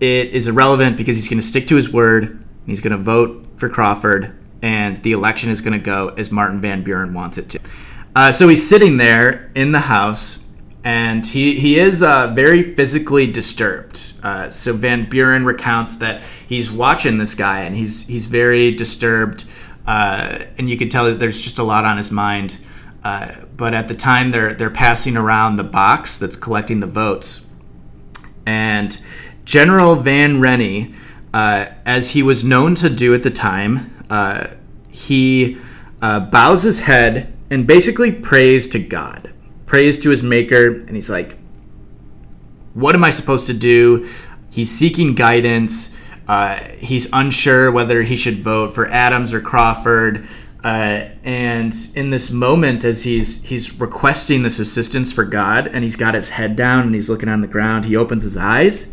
it 0.00 0.28
is 0.30 0.46
irrelevant 0.46 0.96
because 0.96 1.16
he's 1.16 1.28
going 1.28 1.40
to 1.40 1.46
stick 1.46 1.66
to 1.68 1.76
his 1.76 1.92
word. 1.92 2.44
He's 2.66 2.80
going 2.80 2.96
to 2.96 3.02
vote 3.02 3.46
for 3.56 3.68
Crawford, 3.68 4.34
and 4.62 4.96
the 4.96 5.12
election 5.12 5.50
is 5.50 5.60
going 5.60 5.72
to 5.72 5.78
go 5.78 6.08
as 6.10 6.30
Martin 6.30 6.60
Van 6.60 6.82
Buren 6.82 7.14
wants 7.14 7.38
it 7.38 7.48
to. 7.50 7.60
Uh, 8.14 8.32
so 8.32 8.48
he's 8.48 8.66
sitting 8.66 8.96
there 8.96 9.50
in 9.54 9.72
the 9.72 9.80
house, 9.80 10.46
and 10.84 11.26
he, 11.26 11.58
he 11.58 11.78
is 11.78 12.02
uh, 12.02 12.32
very 12.34 12.74
physically 12.74 13.30
disturbed. 13.30 14.14
Uh, 14.22 14.50
so 14.50 14.72
Van 14.72 15.08
Buren 15.08 15.44
recounts 15.44 15.96
that 15.96 16.22
he's 16.46 16.70
watching 16.70 17.18
this 17.18 17.34
guy, 17.34 17.60
and 17.60 17.76
he's 17.76 18.06
he's 18.06 18.26
very 18.26 18.72
disturbed, 18.72 19.44
uh, 19.86 20.38
and 20.58 20.68
you 20.68 20.76
can 20.76 20.88
tell 20.88 21.06
that 21.06 21.18
there's 21.18 21.40
just 21.40 21.58
a 21.58 21.62
lot 21.62 21.84
on 21.84 21.96
his 21.96 22.10
mind. 22.10 22.60
Uh, 23.04 23.32
but 23.56 23.74
at 23.74 23.88
the 23.88 23.94
time, 23.94 24.30
they're 24.30 24.54
they're 24.54 24.70
passing 24.70 25.16
around 25.16 25.56
the 25.56 25.64
box 25.64 26.18
that's 26.18 26.36
collecting 26.36 26.80
the 26.80 26.86
votes, 26.86 27.46
and 28.46 29.00
General 29.48 29.94
Van 29.96 30.40
Rennie, 30.42 30.92
uh, 31.32 31.64
as 31.86 32.10
he 32.10 32.22
was 32.22 32.44
known 32.44 32.74
to 32.74 32.90
do 32.90 33.14
at 33.14 33.22
the 33.22 33.30
time, 33.30 33.90
uh, 34.10 34.48
he 34.90 35.56
uh, 36.02 36.20
bows 36.20 36.64
his 36.64 36.80
head 36.80 37.32
and 37.48 37.66
basically 37.66 38.12
prays 38.12 38.68
to 38.68 38.78
God, 38.78 39.32
prays 39.64 39.98
to 40.00 40.10
his 40.10 40.22
maker, 40.22 40.74
and 40.74 40.90
he's 40.90 41.08
like, 41.08 41.38
What 42.74 42.94
am 42.94 43.02
I 43.02 43.08
supposed 43.08 43.46
to 43.46 43.54
do? 43.54 44.06
He's 44.50 44.70
seeking 44.70 45.14
guidance. 45.14 45.96
Uh, 46.28 46.56
he's 46.76 47.08
unsure 47.14 47.72
whether 47.72 48.02
he 48.02 48.18
should 48.18 48.40
vote 48.40 48.74
for 48.74 48.86
Adams 48.88 49.32
or 49.32 49.40
Crawford. 49.40 50.28
Uh, 50.62 51.08
and 51.24 51.74
in 51.94 52.10
this 52.10 52.30
moment, 52.30 52.84
as 52.84 53.04
he's 53.04 53.42
he's 53.44 53.80
requesting 53.80 54.42
this 54.42 54.58
assistance 54.58 55.10
for 55.10 55.24
God, 55.24 55.68
and 55.68 55.84
he's 55.84 55.96
got 55.96 56.12
his 56.12 56.28
head 56.28 56.54
down 56.54 56.82
and 56.82 56.94
he's 56.94 57.08
looking 57.08 57.30
on 57.30 57.40
the 57.40 57.46
ground, 57.46 57.86
he 57.86 57.96
opens 57.96 58.24
his 58.24 58.36
eyes, 58.36 58.92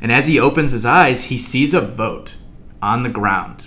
and 0.00 0.12
as 0.12 0.28
he 0.28 0.38
opens 0.38 0.72
his 0.72 0.86
eyes, 0.86 1.24
he 1.24 1.36
sees 1.36 1.74
a 1.74 1.80
vote 1.80 2.36
on 2.80 3.02
the 3.02 3.08
ground. 3.08 3.66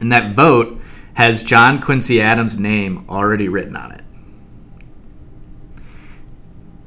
And 0.00 0.12
that 0.12 0.34
vote 0.34 0.80
has 1.14 1.42
John 1.42 1.80
Quincy 1.80 2.20
Adams' 2.20 2.58
name 2.58 3.04
already 3.08 3.48
written 3.48 3.76
on 3.76 3.92
it. 3.92 4.04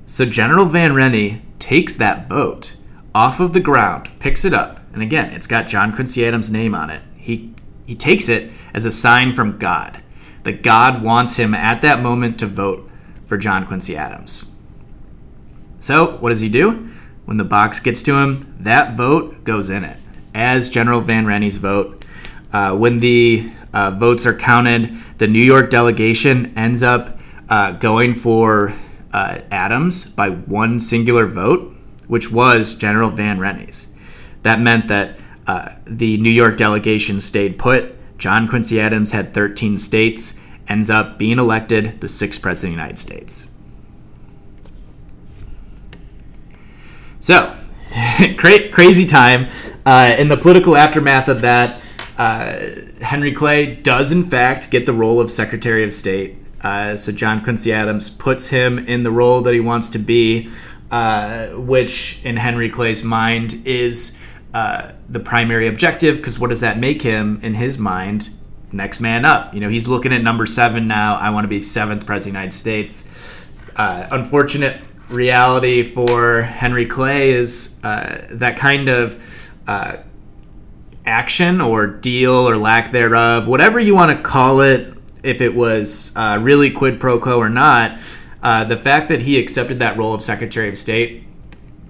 So 0.06 0.26
General 0.26 0.66
Van 0.66 0.94
Rennie 0.94 1.42
takes 1.60 1.96
that 1.96 2.28
vote 2.28 2.76
off 3.14 3.40
of 3.40 3.54
the 3.54 3.60
ground, 3.60 4.10
picks 4.20 4.46
it 4.46 4.54
up, 4.54 4.80
and 4.94 5.02
again, 5.02 5.32
it's 5.32 5.48
got 5.48 5.68
John 5.68 5.94
Quincy 5.94 6.26
Adams' 6.26 6.52
name 6.52 6.76
on 6.76 6.90
it. 6.90 7.02
He 7.16 7.54
he 7.86 7.96
takes 7.96 8.30
it 8.30 8.52
as 8.74 8.86
a 8.86 8.92
sign 8.92 9.34
from 9.34 9.58
God 9.58 10.02
that 10.44 10.64
God 10.64 11.04
wants 11.04 11.36
him 11.38 11.54
at 11.54 11.82
that 11.82 12.02
moment 12.02 12.40
to 12.40 12.46
vote 12.46 12.90
for 13.26 13.38
John 13.38 13.66
Quincy 13.66 13.96
Adams. 13.98 14.50
So, 15.80 16.18
what 16.18 16.30
does 16.30 16.42
he 16.42 16.50
do? 16.50 16.91
When 17.26 17.38
the 17.38 17.44
box 17.44 17.80
gets 17.80 18.02
to 18.04 18.16
him, 18.16 18.54
that 18.60 18.94
vote 18.94 19.44
goes 19.44 19.70
in 19.70 19.84
it, 19.84 19.98
as 20.34 20.70
General 20.70 21.02
Van 21.02 21.26
Rennie's 21.26 21.58
vote. 21.58 22.04
Uh, 22.52 22.76
when 22.76 23.00
the 23.00 23.50
uh, 23.74 23.92
votes 23.92 24.26
are 24.26 24.36
counted, 24.36 24.98
the 25.18 25.28
New 25.28 25.44
York 25.44 25.70
delegation 25.70 26.54
ends 26.58 26.84
up 26.84 27.20
uh, 27.50 27.72
going 27.74 28.16
for 28.16 28.74
uh, 29.14 29.40
Adams 29.52 30.06
by 30.06 30.30
one 30.30 30.80
singular 30.80 31.26
vote, 31.26 31.74
which 32.08 32.32
was 32.32 32.76
General 32.76 33.10
Van 33.10 33.40
Rennie's. 33.40 33.94
That 34.44 34.60
meant 34.60 34.88
that 34.88 35.20
uh, 35.48 35.70
the 35.86 36.18
New 36.18 36.30
York 36.30 36.58
delegation 36.58 37.22
stayed 37.22 37.60
put. 37.60 37.96
John 38.18 38.48
Quincy 38.48 38.80
Adams 38.80 39.12
had 39.12 39.34
13 39.34 39.78
states, 39.78 40.40
ends 40.68 40.90
up 40.90 41.18
being 41.18 41.40
elected 41.40 42.02
the 42.02 42.08
sixth 42.08 42.42
president 42.42 42.74
of 42.74 42.78
the 42.78 42.82
United 42.84 43.00
States. 43.00 43.48
So, 47.22 47.56
crazy 48.38 49.06
time. 49.06 49.48
Uh, 49.86 50.16
in 50.18 50.28
the 50.28 50.38
political 50.38 50.76
aftermath 50.76 51.28
of 51.28 51.44
that, 51.44 51.80
uh, 52.18 52.60
Henry 53.00 53.32
Clay 53.32 53.76
does, 53.76 54.12
in 54.12 54.24
fact, 54.24 54.72
get 54.72 54.88
the 54.88 54.94
role 54.94 55.22
of 55.22 55.30
Secretary 55.30 55.84
of 55.84 55.94
State. 55.94 56.38
Uh, 56.62 56.96
so, 56.96 57.12
John 57.12 57.44
Quincy 57.44 57.72
Adams 57.72 58.10
puts 58.10 58.48
him 58.48 58.80
in 58.80 59.04
the 59.04 59.12
role 59.12 59.42
that 59.42 59.54
he 59.54 59.60
wants 59.60 59.92
to 59.92 60.00
be, 60.00 60.50
uh, 60.90 61.50
which, 61.50 62.26
in 62.26 62.38
Henry 62.38 62.70
Clay's 62.70 63.04
mind, 63.04 63.56
is 63.66 64.18
uh, 64.56 64.94
the 65.08 65.20
primary 65.20 65.68
objective. 65.68 66.18
Because 66.18 66.40
what 66.40 66.50
does 66.50 66.62
that 66.62 66.80
make 66.80 67.04
him, 67.04 67.40
in 67.44 67.54
his 67.54 67.78
mind? 67.78 68.32
Next 68.72 69.00
man 69.00 69.26
up. 69.26 69.54
You 69.54 69.60
know, 69.60 69.70
he's 69.70 69.88
looking 69.88 70.12
at 70.12 70.24
number 70.24 70.48
seven 70.48 70.88
now. 70.88 71.18
I 71.18 71.30
want 71.30 71.44
to 71.44 71.50
be 71.50 71.60
seventh 71.60 72.08
president 72.08 72.30
of 72.30 72.34
the 72.34 72.40
United 72.40 72.58
States. 72.58 73.48
Uh, 73.76 74.08
unfortunate 74.10 74.82
reality 75.12 75.84
for 75.84 76.42
Henry 76.42 76.86
Clay 76.86 77.32
is 77.32 77.80
uh, 77.84 78.26
that 78.32 78.58
kind 78.58 78.90
of 78.90 79.52
uh, 79.68 79.98
action 81.06 81.62
or 81.62 81.88
deal 81.88 82.34
or 82.34 82.58
lack 82.58 82.92
thereof, 82.92 83.48
whatever 83.48 83.80
you 83.80 83.96
want 83.96 84.16
to 84.16 84.22
call 84.22 84.62
it, 84.62 84.94
if 85.24 85.42
it 85.42 85.54
was 85.54 86.16
uh, 86.16 86.40
really 86.42 86.72
quid 86.72 87.00
pro 87.00 87.20
quo 87.20 87.38
or 87.38 87.50
not, 87.50 88.00
uh, 88.42 88.64
the 88.64 88.78
fact 88.78 89.10
that 89.10 89.22
he 89.22 89.40
accepted 89.40 89.80
that 89.80 89.98
role 89.98 90.14
of 90.14 90.22
Secretary 90.22 90.68
of 90.68 90.78
State 90.78 91.24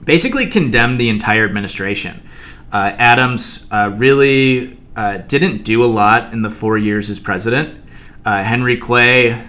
basically 0.03 0.45
condemned 0.45 0.99
the 0.99 1.10
entire 1.10 1.45
administration. 1.45 2.21
Uh, 2.71 2.93
Adams 2.97 3.67
uh, 3.71 3.93
really 3.95 4.77
didn't 5.27 5.63
do 5.63 5.84
a 5.84 5.86
lot 5.86 6.34
in 6.34 6.41
the 6.41 6.49
four 6.49 6.77
years 6.77 7.10
as 7.10 7.19
president. 7.19 7.81
Henry 8.25 8.77
Clay 8.77 9.41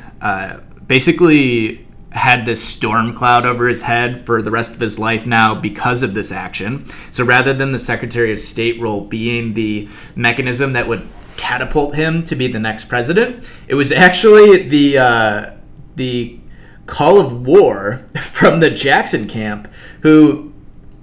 basically 0.87 1.87
had 2.13 2.45
this 2.45 2.63
storm 2.63 3.15
cloud 3.15 3.47
over 3.47 3.67
his 3.67 3.83
head 3.83 4.19
for 4.19 4.43
the 4.43 4.51
rest 4.51 4.75
of 4.75 4.81
his 4.81 4.99
life 4.99 5.27
now 5.27 5.55
because 5.55 6.03
of 6.03 6.15
this 6.15 6.31
action. 6.31 6.87
So 7.11 7.25
rather 7.25 7.53
than 7.53 7.73
the 7.73 7.79
Secretary 7.79 8.33
of 8.33 8.41
State 8.41 8.81
role 8.81 9.03
being 9.03 9.55
the 9.55 9.89
mechanism 10.15 10.75
that 10.75 10.87
would 10.87 11.07
catapult 11.37 11.95
him 11.95 12.23
to 12.25 12.37
be 12.37 12.49
the 12.49 12.61
next 12.61 12.85
president, 12.85 13.49
it 13.67 13.75
was 13.75 13.93
actually 13.93 14.69
the 14.69 14.99
uh, 14.99 15.51
the 15.97 16.39
call 16.87 17.19
of 17.19 17.47
war 17.47 17.99
from 18.21 18.61
the 18.61 18.71
Jackson 18.71 19.27
camp, 19.27 19.69
who 20.03 20.53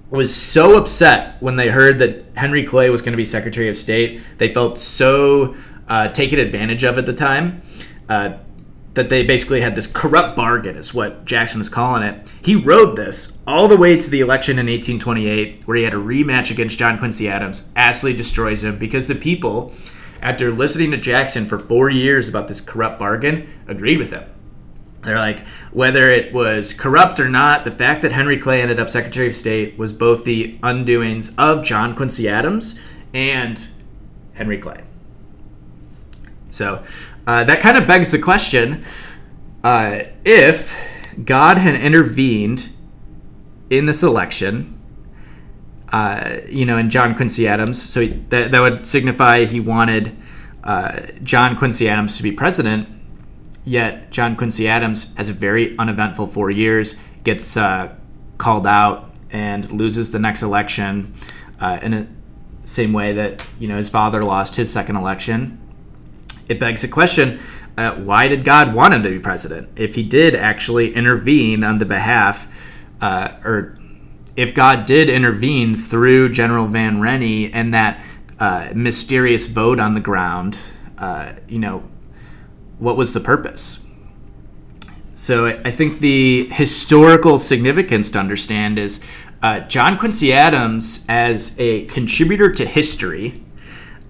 was 0.09 0.35
so 0.35 0.77
upset 0.77 1.41
when 1.41 1.55
they 1.55 1.69
heard 1.69 1.99
that 1.99 2.25
Henry 2.35 2.63
Clay 2.63 2.89
was 2.89 3.01
going 3.01 3.13
to 3.13 3.17
be 3.17 3.25
Secretary 3.25 3.69
of 3.69 3.77
State. 3.77 4.21
They 4.37 4.53
felt 4.53 4.79
so 4.79 5.55
uh, 5.87 6.09
taken 6.09 6.39
advantage 6.39 6.83
of 6.83 6.97
at 6.97 7.05
the 7.05 7.13
time. 7.13 7.61
Uh, 8.07 8.37
that 8.99 9.07
they 9.09 9.23
basically 9.23 9.61
had 9.61 9.77
this 9.77 9.87
corrupt 9.87 10.35
bargain, 10.35 10.75
is 10.75 10.93
what 10.93 11.23
Jackson 11.23 11.59
was 11.59 11.69
calling 11.69 12.03
it. 12.03 12.29
He 12.43 12.57
rode 12.57 12.97
this 12.97 13.39
all 13.47 13.69
the 13.69 13.77
way 13.77 13.97
to 13.97 14.09
the 14.09 14.19
election 14.19 14.59
in 14.59 14.65
1828, 14.65 15.61
where 15.63 15.77
he 15.77 15.83
had 15.83 15.93
a 15.93 15.97
rematch 15.97 16.51
against 16.51 16.77
John 16.77 16.97
Quincy 16.97 17.29
Adams, 17.29 17.71
absolutely 17.77 18.17
destroys 18.17 18.61
him 18.61 18.77
because 18.77 19.07
the 19.07 19.15
people, 19.15 19.73
after 20.21 20.51
listening 20.51 20.91
to 20.91 20.97
Jackson 20.97 21.45
for 21.45 21.57
four 21.57 21.89
years 21.89 22.27
about 22.27 22.49
this 22.49 22.59
corrupt 22.59 22.99
bargain, 22.99 23.47
agreed 23.69 23.99
with 23.99 24.11
him. 24.11 24.29
They're 25.03 25.17
like, 25.17 25.47
whether 25.71 26.09
it 26.09 26.33
was 26.33 26.73
corrupt 26.73 27.21
or 27.21 27.29
not, 27.29 27.63
the 27.63 27.71
fact 27.71 28.01
that 28.01 28.11
Henry 28.11 28.35
Clay 28.37 28.61
ended 28.61 28.81
up 28.81 28.89
Secretary 28.89 29.27
of 29.27 29.33
State 29.33 29.77
was 29.77 29.93
both 29.93 30.25
the 30.25 30.57
undoings 30.61 31.33
of 31.37 31.63
John 31.63 31.95
Quincy 31.95 32.27
Adams 32.27 32.77
and 33.13 33.65
Henry 34.33 34.57
Clay. 34.57 34.83
So, 36.49 36.83
uh, 37.29 37.43
that 37.43 37.59
kind 37.59 37.77
of 37.77 37.85
begs 37.85 38.11
the 38.11 38.17
question 38.17 38.83
uh, 39.63 39.99
if 40.25 40.75
God 41.23 41.59
had 41.59 41.75
intervened 41.75 42.71
in 43.69 43.85
this 43.85 44.01
election, 44.01 44.81
uh, 45.89 46.37
you 46.49 46.65
know, 46.65 46.79
in 46.79 46.89
John 46.89 47.13
Quincy 47.13 47.47
Adams, 47.47 47.79
so 47.79 48.07
that, 48.07 48.49
that 48.49 48.59
would 48.59 48.87
signify 48.87 49.45
he 49.45 49.59
wanted 49.59 50.15
uh, 50.63 51.01
John 51.21 51.55
Quincy 51.55 51.87
Adams 51.87 52.17
to 52.17 52.23
be 52.23 52.31
president. 52.31 52.89
Yet 53.63 54.09
John 54.09 54.35
Quincy 54.35 54.67
Adams 54.67 55.13
has 55.13 55.29
a 55.29 55.33
very 55.33 55.77
uneventful 55.77 56.25
four 56.25 56.49
years, 56.49 56.95
gets 57.23 57.55
uh, 57.55 57.95
called 58.39 58.65
out, 58.65 59.13
and 59.29 59.71
loses 59.71 60.09
the 60.09 60.17
next 60.17 60.41
election 60.41 61.13
uh, 61.59 61.77
in 61.83 61.91
the 61.91 62.07
same 62.67 62.91
way 62.91 63.13
that 63.13 63.45
you 63.59 63.67
know 63.67 63.77
his 63.77 63.91
father 63.91 64.23
lost 64.23 64.55
his 64.55 64.73
second 64.73 64.95
election. 64.95 65.59
It 66.49 66.59
begs 66.59 66.81
the 66.81 66.87
question: 66.87 67.39
uh, 67.77 67.95
Why 67.95 68.27
did 68.27 68.43
God 68.43 68.73
want 68.73 68.93
him 68.93 69.03
to 69.03 69.09
be 69.09 69.19
president? 69.19 69.69
If 69.75 69.95
He 69.95 70.03
did 70.03 70.35
actually 70.35 70.93
intervene 70.93 71.63
on 71.63 71.77
the 71.77 71.85
behalf, 71.85 72.47
uh, 72.99 73.33
or 73.45 73.75
if 74.35 74.53
God 74.53 74.85
did 74.85 75.09
intervene 75.09 75.75
through 75.75 76.29
General 76.29 76.65
Van 76.65 76.99
Rennie 76.99 77.51
and 77.53 77.73
that 77.73 78.03
uh, 78.39 78.69
mysterious 78.73 79.47
vote 79.47 79.79
on 79.79 79.93
the 79.93 79.99
ground, 79.99 80.59
uh, 80.97 81.33
you 81.47 81.59
know, 81.59 81.83
what 82.77 82.97
was 82.97 83.13
the 83.13 83.19
purpose? 83.19 83.85
So 85.13 85.47
I 85.47 85.71
think 85.71 85.99
the 85.99 86.47
historical 86.49 87.39
significance 87.39 88.11
to 88.11 88.19
understand 88.19 88.79
is 88.79 89.03
uh, 89.43 89.59
John 89.61 89.97
Quincy 89.97 90.31
Adams 90.31 91.05
as 91.09 91.59
a 91.59 91.85
contributor 91.87 92.49
to 92.53 92.65
history. 92.65 93.43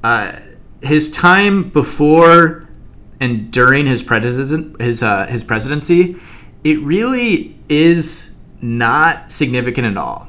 Uh, 0.03 0.39
his 0.81 1.11
time 1.11 1.69
before 1.69 2.67
and 3.19 3.51
during 3.51 3.85
his 3.85 4.01
his 4.79 5.03
uh, 5.03 5.27
his 5.27 5.43
presidency, 5.43 6.15
it 6.63 6.79
really 6.81 7.57
is 7.67 8.35
not 8.61 9.31
significant 9.31 9.87
at 9.87 9.97
all. 9.97 10.27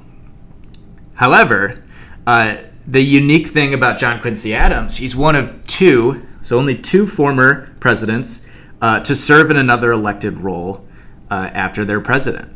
However, 1.14 1.82
uh, 2.26 2.56
the 2.86 3.02
unique 3.02 3.48
thing 3.48 3.74
about 3.74 3.98
John 3.98 4.20
Quincy 4.20 4.54
Adams, 4.54 4.96
he's 4.96 5.14
one 5.14 5.36
of 5.36 5.66
two, 5.66 6.26
so 6.42 6.58
only 6.58 6.74
two 6.74 7.06
former 7.06 7.72
presidents 7.78 8.46
uh, 8.80 9.00
to 9.00 9.14
serve 9.14 9.50
in 9.50 9.56
another 9.56 9.92
elected 9.92 10.38
role 10.38 10.86
uh, 11.30 11.50
after 11.52 11.84
their 11.84 12.00
president. 12.00 12.50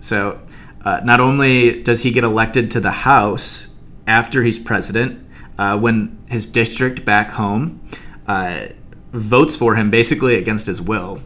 So, 0.00 0.40
uh, 0.84 1.00
not 1.04 1.20
only 1.20 1.80
does 1.80 2.02
he 2.02 2.10
get 2.10 2.24
elected 2.24 2.70
to 2.72 2.80
the 2.80 2.90
House 2.90 3.74
after 4.06 4.42
he's 4.42 4.58
president, 4.58 5.23
uh, 5.58 5.78
when 5.78 6.18
his 6.28 6.46
district 6.46 7.04
back 7.04 7.32
home 7.32 7.80
uh, 8.26 8.66
votes 9.12 9.56
for 9.56 9.76
him 9.76 9.90
basically 9.90 10.36
against 10.36 10.66
his 10.66 10.80
will, 10.80 11.20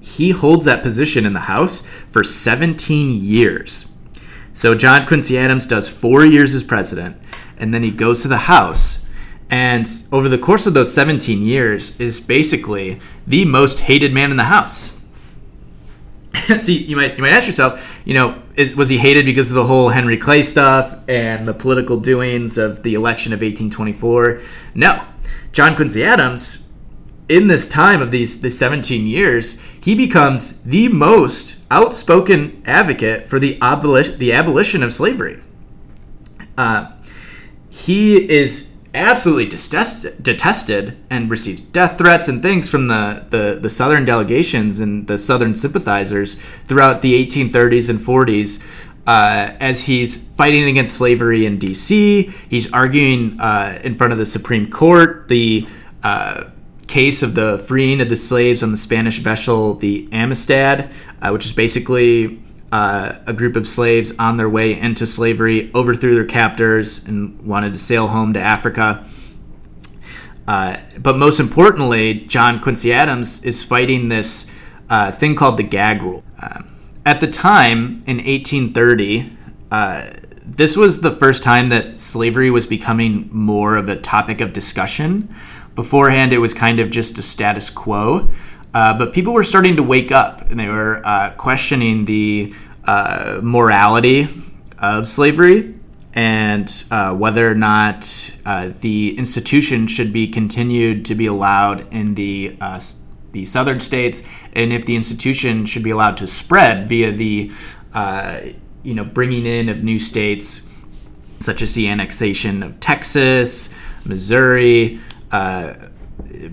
he 0.00 0.30
holds 0.30 0.64
that 0.64 0.82
position 0.82 1.26
in 1.26 1.32
the 1.32 1.40
House 1.40 1.86
for 2.08 2.22
17 2.22 3.22
years. 3.22 3.86
So 4.52 4.74
John 4.74 5.06
Quincy 5.06 5.36
Adams 5.36 5.66
does 5.66 5.88
four 5.88 6.24
years 6.24 6.54
as 6.54 6.64
president, 6.64 7.18
and 7.58 7.74
then 7.74 7.82
he 7.82 7.90
goes 7.90 8.22
to 8.22 8.28
the 8.28 8.38
House. 8.38 9.04
And 9.50 9.86
over 10.10 10.28
the 10.28 10.38
course 10.38 10.66
of 10.66 10.74
those 10.74 10.94
17 10.94 11.42
years, 11.42 12.00
is 12.00 12.20
basically 12.20 13.00
the 13.26 13.44
most 13.44 13.80
hated 13.80 14.12
man 14.12 14.30
in 14.30 14.36
the 14.36 14.44
House. 14.44 14.95
See, 16.58 16.82
you 16.84 16.96
might 16.96 17.16
you 17.16 17.22
might 17.22 17.32
ask 17.32 17.46
yourself, 17.46 18.00
you 18.04 18.14
know, 18.14 18.40
is, 18.54 18.74
was 18.74 18.88
he 18.88 18.98
hated 18.98 19.24
because 19.24 19.50
of 19.50 19.54
the 19.54 19.64
whole 19.64 19.88
Henry 19.88 20.16
Clay 20.16 20.42
stuff 20.42 21.04
and 21.08 21.46
the 21.46 21.54
political 21.54 21.98
doings 21.98 22.58
of 22.58 22.82
the 22.82 22.94
election 22.94 23.32
of 23.32 23.38
1824? 23.38 24.40
No, 24.74 25.04
John 25.52 25.74
Quincy 25.76 26.04
Adams 26.04 26.66
in 27.28 27.48
this 27.48 27.68
time 27.68 28.00
of 28.00 28.10
these 28.10 28.40
the 28.40 28.50
17 28.50 29.06
years, 29.06 29.60
he 29.82 29.94
becomes 29.94 30.62
the 30.62 30.88
most 30.88 31.60
outspoken 31.70 32.62
advocate 32.64 33.26
for 33.26 33.38
the, 33.38 33.58
abolition 33.60 34.18
the 34.18 34.32
abolition 34.32 34.82
of 34.82 34.92
slavery. 34.92 35.40
Uh, 36.56 36.92
he 37.70 38.28
is 38.30 38.72
absolutely 38.96 39.46
detested, 39.46 40.22
detested 40.22 40.96
and 41.10 41.30
receives 41.30 41.60
death 41.60 41.98
threats 41.98 42.28
and 42.28 42.42
things 42.42 42.68
from 42.68 42.88
the, 42.88 43.26
the, 43.30 43.58
the 43.60 43.68
Southern 43.70 44.04
delegations 44.04 44.80
and 44.80 45.06
the 45.06 45.18
Southern 45.18 45.54
sympathizers 45.54 46.34
throughout 46.64 47.02
the 47.02 47.24
1830s 47.24 47.90
and 47.90 47.98
40s. 47.98 48.64
Uh, 49.06 49.54
as 49.60 49.84
he's 49.84 50.16
fighting 50.16 50.64
against 50.64 50.96
slavery 50.96 51.46
in 51.46 51.58
D.C., 51.58 52.24
he's 52.48 52.72
arguing 52.72 53.40
uh, 53.40 53.80
in 53.84 53.94
front 53.94 54.12
of 54.12 54.18
the 54.18 54.26
Supreme 54.26 54.68
Court. 54.68 55.28
The 55.28 55.68
uh, 56.02 56.50
case 56.88 57.22
of 57.22 57.34
the 57.34 57.58
freeing 57.68 58.00
of 58.00 58.08
the 58.08 58.16
slaves 58.16 58.62
on 58.62 58.70
the 58.70 58.76
Spanish 58.76 59.18
vessel, 59.18 59.74
the 59.74 60.08
Amistad, 60.12 60.92
uh, 61.22 61.30
which 61.30 61.44
is 61.44 61.52
basically 61.52 62.42
uh, 62.72 63.18
a 63.26 63.32
group 63.32 63.56
of 63.56 63.66
slaves 63.66 64.12
on 64.18 64.36
their 64.36 64.48
way 64.48 64.78
into 64.78 65.06
slavery, 65.06 65.70
overthrew 65.74 66.14
their 66.14 66.24
captors, 66.24 67.06
and 67.06 67.40
wanted 67.42 67.72
to 67.72 67.78
sail 67.78 68.08
home 68.08 68.32
to 68.34 68.40
Africa. 68.40 69.06
Uh, 70.46 70.78
but 70.98 71.16
most 71.16 71.40
importantly, 71.40 72.14
John 72.14 72.60
Quincy 72.60 72.92
Adams 72.92 73.44
is 73.44 73.64
fighting 73.64 74.08
this 74.08 74.50
uh, 74.88 75.10
thing 75.12 75.34
called 75.34 75.56
the 75.56 75.64
gag 75.64 76.02
rule. 76.02 76.22
Um, 76.40 76.72
at 77.04 77.20
the 77.20 77.26
time, 77.26 77.98
in 78.06 78.18
1830, 78.18 79.32
uh, 79.70 80.10
this 80.44 80.76
was 80.76 81.00
the 81.00 81.10
first 81.10 81.42
time 81.42 81.68
that 81.70 82.00
slavery 82.00 82.50
was 82.50 82.66
becoming 82.66 83.28
more 83.32 83.76
of 83.76 83.88
a 83.88 83.96
topic 83.96 84.40
of 84.40 84.52
discussion 84.52 85.28
beforehand 85.76 86.32
it 86.32 86.38
was 86.38 86.54
kind 86.54 86.80
of 86.80 86.90
just 86.90 87.18
a 87.18 87.22
status 87.22 87.70
quo. 87.70 88.28
Uh, 88.76 88.92
but 88.92 89.10
people 89.10 89.32
were 89.32 89.42
starting 89.42 89.74
to 89.74 89.82
wake 89.82 90.12
up 90.12 90.42
and 90.50 90.60
they 90.60 90.68
were 90.68 91.00
uh, 91.06 91.30
questioning 91.38 92.04
the 92.04 92.52
uh, 92.84 93.40
morality 93.42 94.28
of 94.78 95.08
slavery 95.08 95.74
and 96.12 96.84
uh, 96.90 97.14
whether 97.14 97.50
or 97.50 97.54
not 97.54 98.36
uh, 98.44 98.70
the 98.82 99.16
institution 99.16 99.86
should 99.86 100.12
be 100.12 100.28
continued 100.28 101.06
to 101.06 101.14
be 101.14 101.24
allowed 101.24 101.90
in 101.90 102.16
the 102.16 102.54
uh, 102.60 102.78
the 103.32 103.46
southern 103.46 103.80
states, 103.80 104.22
and 104.52 104.72
if 104.74 104.84
the 104.84 104.94
institution 104.96 105.64
should 105.64 105.82
be 105.82 105.90
allowed 105.90 106.18
to 106.18 106.26
spread 106.26 106.86
via 106.86 107.12
the 107.12 107.50
you 108.82 108.94
know 108.94 109.04
bringing 109.04 109.46
in 109.46 109.70
of 109.70 109.82
new 109.84 109.98
states, 109.98 110.68
such 111.40 111.62
as 111.62 111.74
the 111.74 111.88
annexation 111.88 112.62
of 112.62 112.78
Texas, 112.80 113.70
Missouri, 114.04 115.00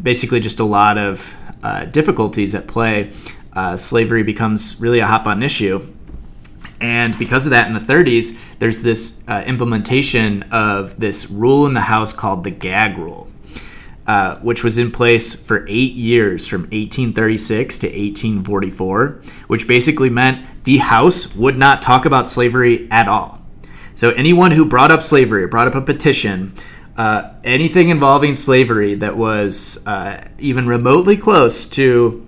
basically 0.02 0.40
just 0.40 0.62
a 0.62 0.66
lot 0.66 0.98
of 0.98 1.36
uh, 1.64 1.86
difficulties 1.86 2.54
at 2.54 2.68
play, 2.68 3.12
uh, 3.54 3.78
slavery 3.78 4.22
becomes 4.24 4.80
really 4.80 5.00
a 5.00 5.06
hot 5.06 5.24
button 5.24 5.42
issue. 5.42 5.82
And 6.82 7.18
because 7.18 7.46
of 7.46 7.52
that, 7.52 7.68
in 7.68 7.74
the 7.74 7.80
30s, 7.80 8.38
there's 8.60 8.84
this 8.84 9.24
uh, 9.28 9.44
implementation 9.48 10.44
of 10.52 11.00
this 11.00 11.30
rule 11.30 11.66
in 11.66 11.74
the 11.74 11.82
House 11.82 12.12
called 12.12 12.44
the 12.44 12.52
gag 12.52 12.98
rule, 12.98 13.30
uh, 14.06 14.38
which 14.40 14.64
was 14.64 14.78
in 14.78 14.92
place 14.92 15.34
for 15.34 15.66
eight 15.70 15.94
years 15.94 16.46
from 16.46 16.64
1836 16.64 17.80
to 17.80 17.88
1844, 17.88 19.22
which 19.48 19.66
basically 19.66 20.10
meant 20.10 20.46
the 20.66 20.78
House 20.78 21.34
would 21.36 21.58
not 21.58 21.82
talk 21.82 22.06
about 22.06 22.30
slavery 22.30 22.88
at 22.92 23.08
all. 23.08 23.42
So 23.94 24.10
anyone 24.12 24.52
who 24.52 24.66
brought 24.66 24.92
up 24.92 25.02
slavery 25.02 25.44
or 25.44 25.48
brought 25.48 25.68
up 25.68 25.76
a 25.76 25.82
petition 25.82 26.54
uh, 26.98 27.34
anything 27.44 27.90
involving 27.90 28.36
slavery 28.36 28.96
that 28.96 29.18
was 29.18 29.86
uh, 29.88 30.28
even 30.38 30.68
remotely 30.68 31.18
close 31.18 31.66
to 31.66 32.26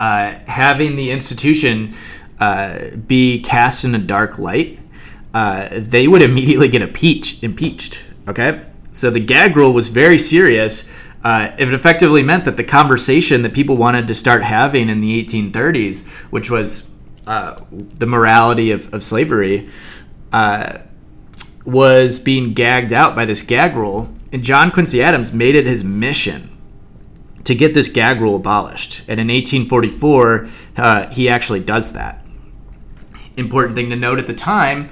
uh, 0.00 0.34
having 0.46 0.96
the 0.96 1.10
institution 1.10 1.94
uh, 2.40 2.96
be 3.06 3.40
cast 3.42 3.84
in 3.84 3.94
a 3.94 3.98
dark 3.98 4.38
light, 4.38 4.80
uh, 5.34 5.68
they 5.72 6.08
would 6.08 6.22
immediately 6.30 6.68
get 6.68 6.82
impeached. 6.82 7.44
Impeached. 7.44 8.04
Okay, 8.26 8.64
so 8.90 9.10
the 9.10 9.20
gag 9.20 9.56
rule 9.56 9.72
was 9.72 9.88
very 9.88 10.18
serious. 10.18 10.88
it 11.24 11.72
effectively 11.72 12.22
meant 12.22 12.44
that 12.44 12.56
the 12.56 12.64
conversation 12.64 13.42
that 13.42 13.54
people 13.54 13.76
wanted 13.76 14.08
to 14.08 14.14
start 14.14 14.42
having 14.42 14.88
in 14.88 15.00
the 15.00 15.24
1830s, 15.24 16.08
which 16.30 16.50
was 16.50 16.90
the 17.24 18.06
morality 18.06 18.72
of, 18.72 18.92
of 18.92 19.02
slavery, 19.02 19.68
was 21.64 22.18
being 22.18 22.54
gagged 22.54 22.92
out 22.92 23.14
by 23.14 23.24
this 23.24 23.42
gag 23.42 23.76
rule, 23.76 24.12
and 24.32 24.42
John 24.42 24.70
Quincy 24.70 25.02
Adams 25.02 25.32
made 25.32 25.54
it 25.54 25.66
his 25.66 25.84
mission 25.84 26.56
to 27.44 27.54
get 27.54 27.74
this 27.74 27.88
gag 27.88 28.20
rule 28.20 28.36
abolished. 28.36 29.00
And 29.08 29.20
in 29.20 29.28
1844, 29.28 30.48
uh, 30.76 31.10
he 31.10 31.28
actually 31.28 31.60
does 31.60 31.92
that. 31.92 32.24
Important 33.36 33.76
thing 33.76 33.90
to 33.90 33.96
note 33.96 34.18
at 34.18 34.26
the 34.26 34.34
time 34.34 34.88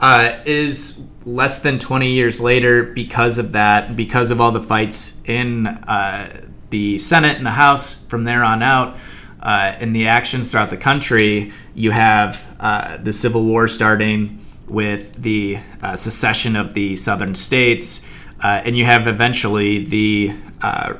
uh, 0.00 0.38
is 0.46 1.06
less 1.24 1.60
than 1.60 1.78
20 1.78 2.10
years 2.10 2.40
later, 2.40 2.82
because 2.82 3.38
of 3.38 3.52
that, 3.52 3.96
because 3.96 4.30
of 4.30 4.40
all 4.40 4.52
the 4.52 4.62
fights 4.62 5.22
in 5.26 5.66
uh, 5.66 6.46
the 6.70 6.98
Senate 6.98 7.36
and 7.36 7.44
the 7.44 7.50
House 7.50 8.04
from 8.06 8.24
there 8.24 8.42
on 8.42 8.62
out, 8.62 8.98
uh, 9.42 9.74
and 9.78 9.94
the 9.94 10.08
actions 10.08 10.50
throughout 10.50 10.70
the 10.70 10.76
country, 10.76 11.52
you 11.74 11.90
have 11.90 12.46
uh, 12.60 12.96
the 12.98 13.12
Civil 13.12 13.44
War 13.44 13.68
starting 13.68 14.39
with 14.70 15.22
the 15.22 15.58
uh, 15.82 15.96
secession 15.96 16.56
of 16.56 16.74
the 16.74 16.96
southern 16.96 17.34
states, 17.34 18.06
uh, 18.42 18.62
and 18.64 18.76
you 18.76 18.84
have 18.84 19.06
eventually 19.06 19.84
the 19.84 20.32
uh, 20.62 20.94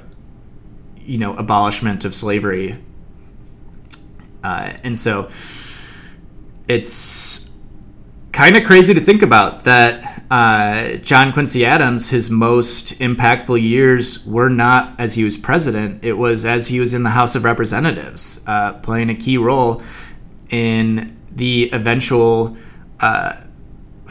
you 0.97 1.19
know 1.19 1.35
abolishment 1.37 2.05
of 2.05 2.15
slavery, 2.15 2.77
uh, 4.43 4.73
and 4.85 4.99
so 4.99 5.29
it's 6.69 7.51
kind 8.33 8.57
of 8.57 8.65
crazy 8.65 8.95
to 8.95 9.01
think 9.01 9.23
about 9.23 9.65
that 9.65 10.25
uh, 10.31 10.97
John 10.99 11.33
Quincy 11.33 11.67
Adams, 11.67 12.11
his 12.11 12.31
most 12.31 12.99
impactful 13.01 13.61
years 13.61 14.25
were 14.25 14.49
not 14.49 14.99
as 15.01 15.15
he 15.15 15.25
was 15.25 15.37
president, 15.37 16.05
it 16.05 16.13
was 16.13 16.45
as 16.45 16.69
he 16.69 16.79
was 16.79 16.95
in 16.95 17.03
the 17.03 17.11
House 17.11 17.35
of 17.35 17.45
Representatives, 17.45 18.45
uh, 18.47 18.75
playing 18.75 19.11
a 19.11 19.15
key 19.15 19.37
role 19.37 19.83
in 20.51 21.17
the 21.33 21.71
eventual 21.73 22.57
uh, 23.01 23.41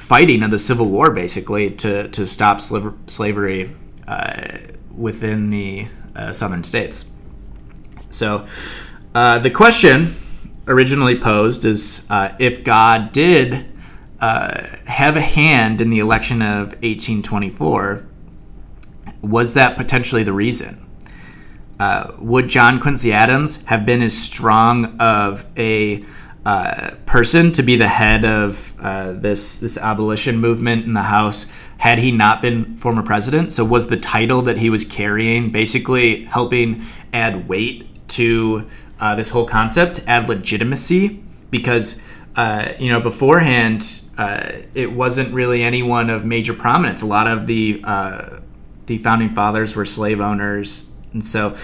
fighting 0.10 0.42
of 0.42 0.50
the 0.50 0.58
Civil 0.58 0.88
War, 0.88 1.12
basically, 1.12 1.70
to, 1.70 2.08
to 2.08 2.26
stop 2.26 2.62
slavery 2.62 3.76
uh, 4.08 4.58
within 4.92 5.52
the 5.52 5.86
uh, 6.16 6.34
southern 6.34 6.64
states. 6.64 7.12
So 8.10 8.48
uh, 9.14 9.38
the 9.38 9.52
question 9.52 10.16
originally 10.66 11.16
posed 11.16 11.64
is 11.64 12.08
if 12.40 12.64
God 12.64 13.12
did 13.12 13.68
uh, 14.20 14.66
have 14.88 15.16
a 15.16 15.22
hand 15.22 15.80
in 15.80 15.92
the 15.92 16.00
election 16.00 16.42
of 16.42 16.70
1824, 16.82 18.04
was 19.22 19.54
that 19.54 19.78
potentially 19.78 20.24
the 20.24 20.34
reason? 20.34 20.88
Uh, 21.80 22.14
would 22.18 22.48
John 22.48 22.80
Quincy 22.80 23.14
Adams 23.14 23.64
have 23.66 23.86
been 23.86 24.02
as 24.02 24.18
strong 24.18 24.98
of 25.00 25.46
a 25.56 26.04
uh, 26.50 26.96
person 27.06 27.52
to 27.52 27.62
be 27.62 27.76
the 27.76 27.88
head 27.88 28.26
of 28.26 28.74
uh, 28.80 29.12
this 29.12 29.60
this 29.60 29.78
abolition 29.78 30.40
movement 30.40 30.84
in 30.84 30.94
the 30.94 31.04
House 31.04 31.46
had 31.78 32.00
he 32.00 32.12
not 32.12 32.42
been 32.42 32.76
former 32.76 33.04
president? 33.04 33.52
So 33.52 33.64
was 33.64 33.90
the 33.90 33.98
title 33.98 34.42
that 34.42 34.58
he 34.58 34.72
was 34.72 34.84
carrying 34.84 35.52
basically 35.52 36.24
helping 36.24 36.82
add 37.14 37.48
weight 37.48 37.86
to 38.18 38.66
uh, 39.00 39.14
this 39.14 39.30
whole 39.30 39.46
concept, 39.46 40.04
add 40.08 40.28
legitimacy? 40.28 41.22
Because 41.52 42.02
uh, 42.36 42.74
you 42.80 42.90
know, 42.90 43.00
beforehand, 43.00 44.10
uh, 44.18 44.52
it 44.74 44.92
wasn't 44.92 45.32
really 45.32 45.62
anyone 45.62 46.10
of 46.10 46.26
major 46.26 46.56
prominence. 46.56 47.04
A 47.04 47.06
lot 47.06 47.28
of 47.28 47.46
the 47.46 47.80
the 48.88 48.98
founding 48.98 49.30
fathers 49.30 49.76
were 49.76 49.86
slave 49.86 50.20
owners, 50.20 50.90
and 51.14 51.24
so 51.24 51.56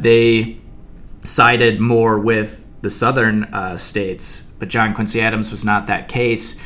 they 0.00 0.56
sided 1.22 1.80
more 1.80 2.18
with 2.18 2.65
the 2.86 2.90
southern 2.90 3.44
uh, 3.44 3.76
states. 3.76 4.42
But 4.58 4.68
John 4.68 4.94
Quincy 4.94 5.20
Adams 5.20 5.50
was 5.50 5.64
not 5.64 5.86
that 5.88 6.08
case. 6.08 6.60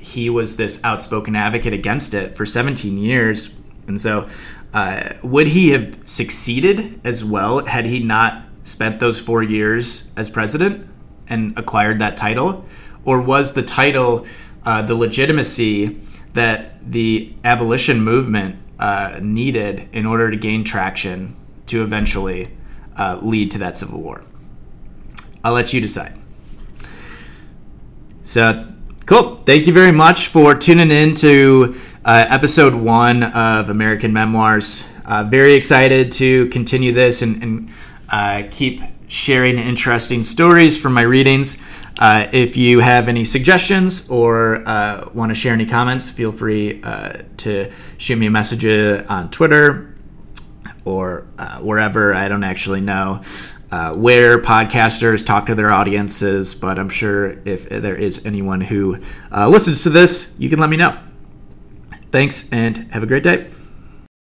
he 0.00 0.30
was 0.30 0.56
this 0.56 0.82
outspoken 0.82 1.36
advocate 1.36 1.74
against 1.74 2.14
it 2.14 2.36
for 2.36 2.46
17 2.46 2.96
years, 2.96 3.54
and 3.86 4.00
so 4.00 4.26
would 5.22 5.48
he 5.48 5.70
have 5.70 5.96
succeeded 6.04 7.00
as 7.06 7.24
well 7.24 7.64
had 7.66 7.86
he 7.86 8.00
not 8.00 8.42
spent 8.62 8.98
those 9.00 9.20
four 9.20 9.42
years 9.42 10.10
as 10.16 10.30
president? 10.30 10.88
and 11.28 11.56
acquired 11.58 11.98
that 11.98 12.16
title? 12.16 12.64
Or 13.04 13.20
was 13.20 13.52
the 13.52 13.62
title 13.62 14.26
uh, 14.64 14.82
the 14.82 14.94
legitimacy 14.94 16.00
that 16.32 16.90
the 16.90 17.34
abolition 17.44 18.00
movement 18.00 18.56
uh, 18.78 19.20
needed 19.22 19.88
in 19.92 20.06
order 20.06 20.30
to 20.30 20.36
gain 20.36 20.64
traction 20.64 21.36
to 21.66 21.82
eventually 21.82 22.50
uh, 22.96 23.18
lead 23.22 23.50
to 23.52 23.58
that 23.58 23.76
civil 23.76 24.00
war? 24.00 24.22
I'll 25.44 25.52
let 25.52 25.74
you 25.74 25.80
decide. 25.80 26.14
So, 28.22 28.66
cool. 29.04 29.36
Thank 29.44 29.66
you 29.66 29.74
very 29.74 29.92
much 29.92 30.28
for 30.28 30.54
tuning 30.54 30.90
in 30.90 31.14
to 31.16 31.78
uh, 32.02 32.24
episode 32.30 32.74
one 32.74 33.22
of 33.22 33.68
American 33.68 34.14
Memoirs. 34.14 34.88
Uh, 35.04 35.24
very 35.24 35.52
excited 35.52 36.10
to 36.12 36.48
continue 36.48 36.92
this 36.92 37.20
and, 37.20 37.42
and 37.42 37.70
uh, 38.08 38.44
keep 38.50 38.80
sharing 39.06 39.58
interesting 39.58 40.22
stories 40.22 40.80
from 40.80 40.94
my 40.94 41.02
readings. 41.02 41.62
Uh, 42.00 42.26
if 42.32 42.56
you 42.56 42.80
have 42.80 43.06
any 43.06 43.22
suggestions 43.22 44.08
or 44.08 44.66
uh, 44.66 45.08
want 45.12 45.28
to 45.28 45.34
share 45.34 45.52
any 45.52 45.66
comments, 45.66 46.10
feel 46.10 46.32
free 46.32 46.80
uh, 46.82 47.12
to 47.36 47.70
shoot 47.98 48.16
me 48.16 48.26
a 48.26 48.30
message 48.30 48.64
uh, 48.64 49.04
on 49.10 49.30
Twitter 49.30 49.94
or 50.84 51.26
uh, 51.38 51.58
wherever. 51.58 52.14
I 52.14 52.28
don't 52.28 52.44
actually 52.44 52.80
know 52.80 53.20
uh, 53.74 53.92
where 53.92 54.38
podcasters 54.38 55.26
talk 55.26 55.46
to 55.46 55.54
their 55.56 55.72
audiences, 55.72 56.54
but 56.54 56.78
I'm 56.78 56.88
sure 56.88 57.40
if 57.44 57.68
there 57.68 57.96
is 57.96 58.24
anyone 58.24 58.60
who 58.60 59.00
listens 59.32 59.82
to 59.82 59.90
this, 59.90 60.36
you 60.38 60.48
can 60.48 60.60
let 60.60 60.70
me 60.70 60.76
know. 60.76 60.96
Thanks 62.12 62.48
and 62.52 62.76
have 62.92 63.02
a 63.02 63.06
great 63.06 63.24
day. 63.24 63.50